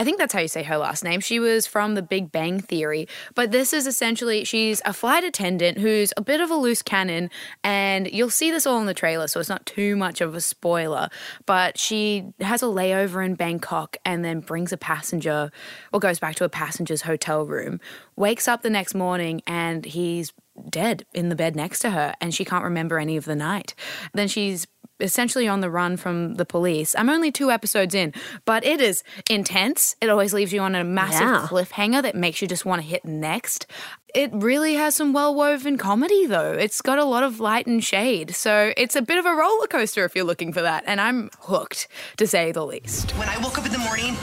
I 0.00 0.04
think 0.04 0.18
that's 0.18 0.32
how 0.32 0.38
you 0.38 0.46
say 0.46 0.62
her 0.62 0.76
last 0.76 1.02
name. 1.02 1.18
She 1.18 1.40
was 1.40 1.66
from 1.66 1.96
The 1.96 2.02
Big 2.02 2.30
Bang 2.30 2.60
Theory. 2.60 3.08
But 3.34 3.50
this 3.50 3.72
is 3.72 3.88
essentially, 3.88 4.44
she's 4.44 4.80
a 4.84 4.92
flight 4.92 5.24
attendant 5.24 5.78
who's 5.78 6.12
a 6.16 6.20
bit 6.20 6.40
of 6.40 6.52
a 6.52 6.54
loose 6.54 6.82
cannon. 6.82 7.30
And 7.64 8.08
you'll 8.08 8.30
see 8.30 8.52
this 8.52 8.64
all 8.64 8.78
in 8.78 8.86
the 8.86 8.94
trailer, 8.94 9.26
so 9.26 9.40
it's 9.40 9.48
not 9.48 9.66
too 9.66 9.96
much 9.96 10.20
of 10.20 10.36
a 10.36 10.40
spoiler. 10.40 11.08
But 11.46 11.76
she 11.76 12.26
has 12.38 12.62
a 12.62 12.66
layover 12.66 13.24
in 13.24 13.34
Bangkok 13.34 13.96
and 14.04 14.24
then 14.24 14.38
brings 14.38 14.72
a 14.72 14.76
passenger 14.76 15.50
or 15.92 15.98
goes 15.98 16.20
back 16.20 16.36
to 16.36 16.44
a 16.44 16.48
passenger's 16.48 17.02
hotel 17.02 17.44
room, 17.44 17.80
wakes 18.14 18.46
up 18.46 18.62
the 18.62 18.70
next 18.70 18.94
morning, 18.94 19.42
and 19.48 19.84
he's 19.84 20.32
dead 20.70 21.04
in 21.14 21.28
the 21.28 21.36
bed 21.36 21.54
next 21.56 21.80
to 21.80 21.90
her 21.90 22.14
and 22.20 22.34
she 22.34 22.44
can't 22.44 22.64
remember 22.64 22.98
any 22.98 23.16
of 23.16 23.24
the 23.24 23.36
night. 23.36 23.74
Then 24.14 24.28
she's 24.28 24.66
essentially 25.00 25.46
on 25.46 25.60
the 25.60 25.70
run 25.70 25.96
from 25.96 26.34
the 26.34 26.44
police. 26.44 26.92
I'm 26.98 27.08
only 27.08 27.30
two 27.30 27.52
episodes 27.52 27.94
in, 27.94 28.12
but 28.44 28.64
it 28.64 28.80
is 28.80 29.04
intense. 29.30 29.94
It 30.00 30.08
always 30.08 30.34
leaves 30.34 30.52
you 30.52 30.60
on 30.60 30.74
a 30.74 30.82
massive 30.82 31.20
Yeah. 31.28 31.46
cliffhanger 31.48 32.02
that 32.02 32.16
makes 32.16 32.42
you 32.42 32.48
just 32.48 32.64
want 32.64 32.82
to 32.82 32.88
hit 32.88 33.04
next. 33.04 33.66
It 34.12 34.30
really 34.32 34.74
has 34.74 34.96
some 34.96 35.12
well 35.12 35.32
woven 35.36 35.78
comedy, 35.78 36.26
though. 36.26 36.50
It's 36.52 36.82
got 36.82 36.98
a 36.98 37.04
lot 37.04 37.22
of 37.22 37.38
light 37.38 37.68
and 37.68 37.84
shade. 37.84 38.34
So 38.34 38.72
it's 38.76 38.96
a 38.96 39.02
bit 39.02 39.18
of 39.18 39.26
a 39.26 39.34
roller 39.34 39.68
coaster 39.68 40.04
if 40.04 40.16
you're 40.16 40.24
looking 40.24 40.52
for 40.52 40.62
that. 40.62 40.82
And 40.86 41.00
I'm 41.00 41.30
hooked, 41.42 41.86
to 42.16 42.26
say 42.26 42.50
the 42.50 42.66
least. 42.66 43.12
When 43.12 43.28
I 43.28 43.38
woke 43.38 43.56
up 43.56 43.66
in 43.66 43.72
the 43.72 43.78
morning, 43.78 44.16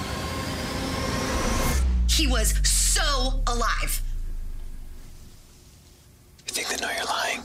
he 2.09 2.27
was 2.27 2.53
so 2.67 3.41
alive. 3.47 4.01
Think 6.55 6.69
they 6.69 6.85
know 6.85 6.91
you're 6.95 7.05
lying? 7.05 7.41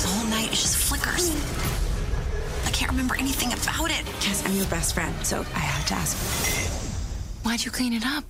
The 0.00 0.08
whole 0.08 0.26
night 0.28 0.48
it 0.48 0.56
just 0.56 0.76
flickers. 0.76 1.30
I 2.66 2.70
can't 2.72 2.90
remember 2.90 3.14
anything 3.14 3.52
about 3.52 3.90
it. 3.90 4.04
Yes, 4.26 4.44
I'm 4.44 4.56
your 4.56 4.66
best 4.66 4.94
friend, 4.94 5.14
so 5.24 5.40
I 5.54 5.60
have 5.60 5.86
to 5.86 5.94
ask. 5.94 6.16
Why'd 7.44 7.64
you 7.64 7.70
clean 7.70 7.92
it 7.92 8.04
up? 8.04 8.24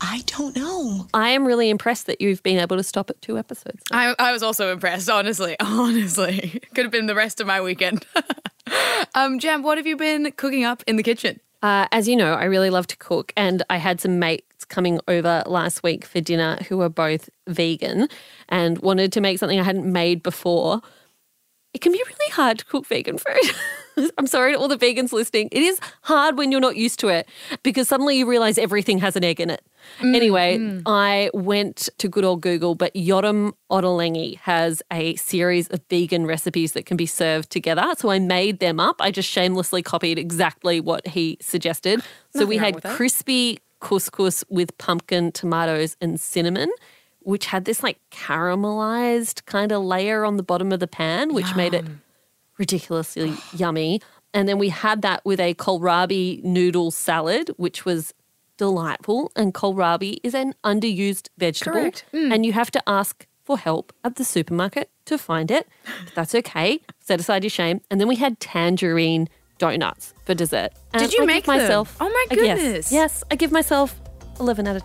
I 0.00 0.22
don't 0.26 0.56
know. 0.56 1.06
I 1.14 1.30
am 1.30 1.46
really 1.46 1.70
impressed 1.70 2.06
that 2.06 2.20
you've 2.20 2.42
been 2.42 2.58
able 2.58 2.76
to 2.76 2.82
stop 2.82 3.10
at 3.10 3.20
two 3.20 3.38
episodes. 3.38 3.82
I, 3.92 4.14
I 4.18 4.32
was 4.32 4.42
also 4.42 4.72
impressed, 4.72 5.08
honestly. 5.10 5.56
Honestly. 5.60 6.60
Could 6.74 6.84
have 6.84 6.92
been 6.92 7.06
the 7.06 7.14
rest 7.14 7.40
of 7.40 7.46
my 7.46 7.60
weekend. 7.60 8.06
um, 9.14 9.38
Jam, 9.38 9.62
what 9.62 9.78
have 9.78 9.86
you 9.86 9.96
been 9.96 10.30
cooking 10.32 10.64
up 10.64 10.82
in 10.86 10.96
the 10.96 11.02
kitchen? 11.02 11.40
Uh, 11.66 11.88
as 11.90 12.06
you 12.06 12.14
know, 12.14 12.34
I 12.34 12.44
really 12.44 12.70
love 12.70 12.86
to 12.86 12.96
cook, 12.96 13.32
and 13.36 13.64
I 13.68 13.78
had 13.78 14.00
some 14.00 14.20
mates 14.20 14.64
coming 14.64 15.00
over 15.08 15.42
last 15.46 15.82
week 15.82 16.04
for 16.04 16.20
dinner 16.20 16.58
who 16.68 16.78
were 16.78 16.88
both 16.88 17.28
vegan 17.48 18.06
and 18.48 18.78
wanted 18.82 19.12
to 19.14 19.20
make 19.20 19.40
something 19.40 19.58
I 19.58 19.64
hadn't 19.64 19.92
made 19.92 20.22
before. 20.22 20.80
It 21.76 21.82
can 21.82 21.92
be 21.92 22.02
really 22.06 22.32
hard 22.32 22.60
to 22.60 22.64
cook 22.64 22.86
vegan 22.86 23.18
food. 23.18 24.10
I'm 24.16 24.26
sorry 24.26 24.54
to 24.54 24.58
all 24.58 24.66
the 24.66 24.78
vegans 24.78 25.12
listening. 25.12 25.50
It 25.52 25.60
is 25.62 25.78
hard 26.00 26.38
when 26.38 26.50
you're 26.50 26.58
not 26.58 26.76
used 26.76 26.98
to 27.00 27.08
it 27.08 27.28
because 27.62 27.86
suddenly 27.86 28.16
you 28.16 28.26
realize 28.26 28.56
everything 28.56 28.96
has 29.00 29.14
an 29.14 29.22
egg 29.22 29.42
in 29.42 29.50
it. 29.50 29.60
Anyway, 30.00 30.80
I 30.86 31.28
went 31.34 31.90
to 31.98 32.08
good 32.08 32.24
old 32.24 32.40
Google, 32.40 32.76
but 32.76 32.94
Yotam 32.94 33.52
Ottolenghi 33.70 34.38
has 34.38 34.82
a 34.90 35.16
series 35.16 35.68
of 35.68 35.82
vegan 35.90 36.24
recipes 36.24 36.72
that 36.72 36.86
can 36.86 36.96
be 36.96 37.04
served 37.04 37.50
together. 37.50 37.84
So 37.98 38.10
I 38.10 38.20
made 38.20 38.60
them 38.60 38.80
up. 38.80 38.96
I 38.98 39.10
just 39.10 39.28
shamelessly 39.28 39.82
copied 39.82 40.18
exactly 40.18 40.80
what 40.80 41.06
he 41.06 41.36
suggested. 41.42 42.02
So 42.30 42.46
we 42.46 42.56
Nothing 42.56 42.72
wrong 42.72 42.82
had 42.84 42.96
crispy 42.96 43.58
couscous 43.82 44.44
with 44.48 44.76
pumpkin, 44.78 45.30
tomatoes, 45.30 45.98
and 46.00 46.18
cinnamon. 46.18 46.70
Which 47.26 47.46
had 47.46 47.64
this 47.64 47.82
like 47.82 47.98
caramelized 48.12 49.44
kind 49.46 49.72
of 49.72 49.82
layer 49.82 50.24
on 50.24 50.36
the 50.36 50.44
bottom 50.44 50.70
of 50.70 50.78
the 50.78 50.86
pan, 50.86 51.34
which 51.34 51.56
made 51.56 51.74
it 51.74 51.84
ridiculously 52.56 53.34
yummy. 53.52 54.00
And 54.32 54.48
then 54.48 54.58
we 54.58 54.68
had 54.68 55.02
that 55.02 55.24
with 55.24 55.40
a 55.40 55.54
kohlrabi 55.54 56.44
noodle 56.44 56.90
salad, 56.90 57.50
which 57.56 57.84
was 57.84 58.14
delightful. 58.58 59.32
And 59.34 59.52
kohlrabi 59.54 60.18
is 60.22 60.34
an 60.34 60.54
underused 60.64 61.28
vegetable. 61.38 61.90
Mm. 62.12 62.32
And 62.32 62.46
you 62.46 62.52
have 62.52 62.70
to 62.72 62.82
ask 62.86 63.26
for 63.44 63.58
help 63.58 63.92
at 64.04 64.16
the 64.16 64.24
supermarket 64.24 64.90
to 65.06 65.18
find 65.18 65.50
it. 65.50 65.68
But 66.04 66.14
that's 66.14 66.34
okay. 66.34 66.80
Set 67.00 67.20
aside 67.20 67.44
your 67.44 67.50
shame. 67.50 67.80
And 67.90 68.00
then 68.00 68.08
we 68.08 68.16
had 68.16 68.38
tangerine 68.40 69.28
donuts 69.58 70.12
for 70.24 70.34
dessert. 70.34 70.70
And 70.92 71.02
Did 71.02 71.12
you 71.12 71.22
I 71.22 71.26
make 71.26 71.44
give 71.44 71.54
them? 71.54 71.62
myself 71.62 71.96
Oh 72.00 72.08
my 72.08 72.36
goodness. 72.36 72.92
Yes, 72.92 73.24
I 73.30 73.36
give 73.36 73.52
myself 73.52 74.00
11 74.38 74.66
out 74.66 74.76
of 74.76 74.82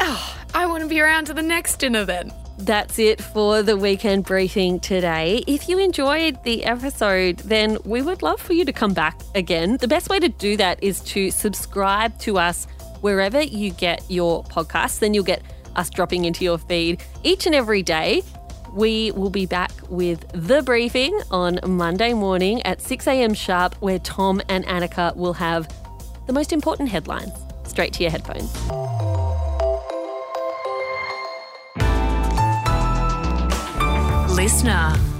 10. 0.00 0.16
I 0.54 0.66
want 0.66 0.82
to 0.82 0.88
be 0.88 1.00
around 1.00 1.26
to 1.26 1.34
the 1.34 1.42
next 1.42 1.76
dinner 1.76 2.04
then. 2.04 2.32
That's 2.58 2.98
it 2.98 3.22
for 3.22 3.62
the 3.62 3.76
weekend 3.76 4.24
briefing 4.24 4.80
today. 4.80 5.42
If 5.46 5.68
you 5.68 5.78
enjoyed 5.78 6.42
the 6.44 6.64
episode, 6.64 7.38
then 7.38 7.78
we 7.84 8.02
would 8.02 8.22
love 8.22 8.40
for 8.40 8.52
you 8.52 8.64
to 8.64 8.72
come 8.72 8.92
back 8.92 9.18
again. 9.34 9.78
The 9.78 9.88
best 9.88 10.10
way 10.10 10.18
to 10.18 10.28
do 10.28 10.56
that 10.58 10.82
is 10.82 11.00
to 11.02 11.30
subscribe 11.30 12.18
to 12.20 12.38
us 12.38 12.66
wherever 13.00 13.40
you 13.40 13.70
get 13.70 14.02
your 14.10 14.44
podcasts. 14.44 14.98
Then 14.98 15.14
you'll 15.14 15.24
get 15.24 15.42
us 15.76 15.88
dropping 15.88 16.26
into 16.26 16.44
your 16.44 16.58
feed 16.58 17.02
each 17.22 17.46
and 17.46 17.54
every 17.54 17.82
day. 17.82 18.22
We 18.74 19.12
will 19.12 19.30
be 19.30 19.46
back 19.46 19.72
with 19.88 20.26
the 20.32 20.62
briefing 20.62 21.18
on 21.30 21.60
Monday 21.66 22.12
morning 22.12 22.62
at 22.62 22.82
6 22.82 23.06
a.m. 23.06 23.34
sharp, 23.34 23.74
where 23.76 23.98
Tom 23.98 24.42
and 24.48 24.64
Annika 24.66 25.16
will 25.16 25.32
have 25.32 25.72
the 26.26 26.32
most 26.32 26.52
important 26.52 26.90
headlines 26.90 27.32
straight 27.64 27.92
to 27.94 28.02
your 28.02 28.10
headphones. 28.10 28.52
Listener. 34.40 35.19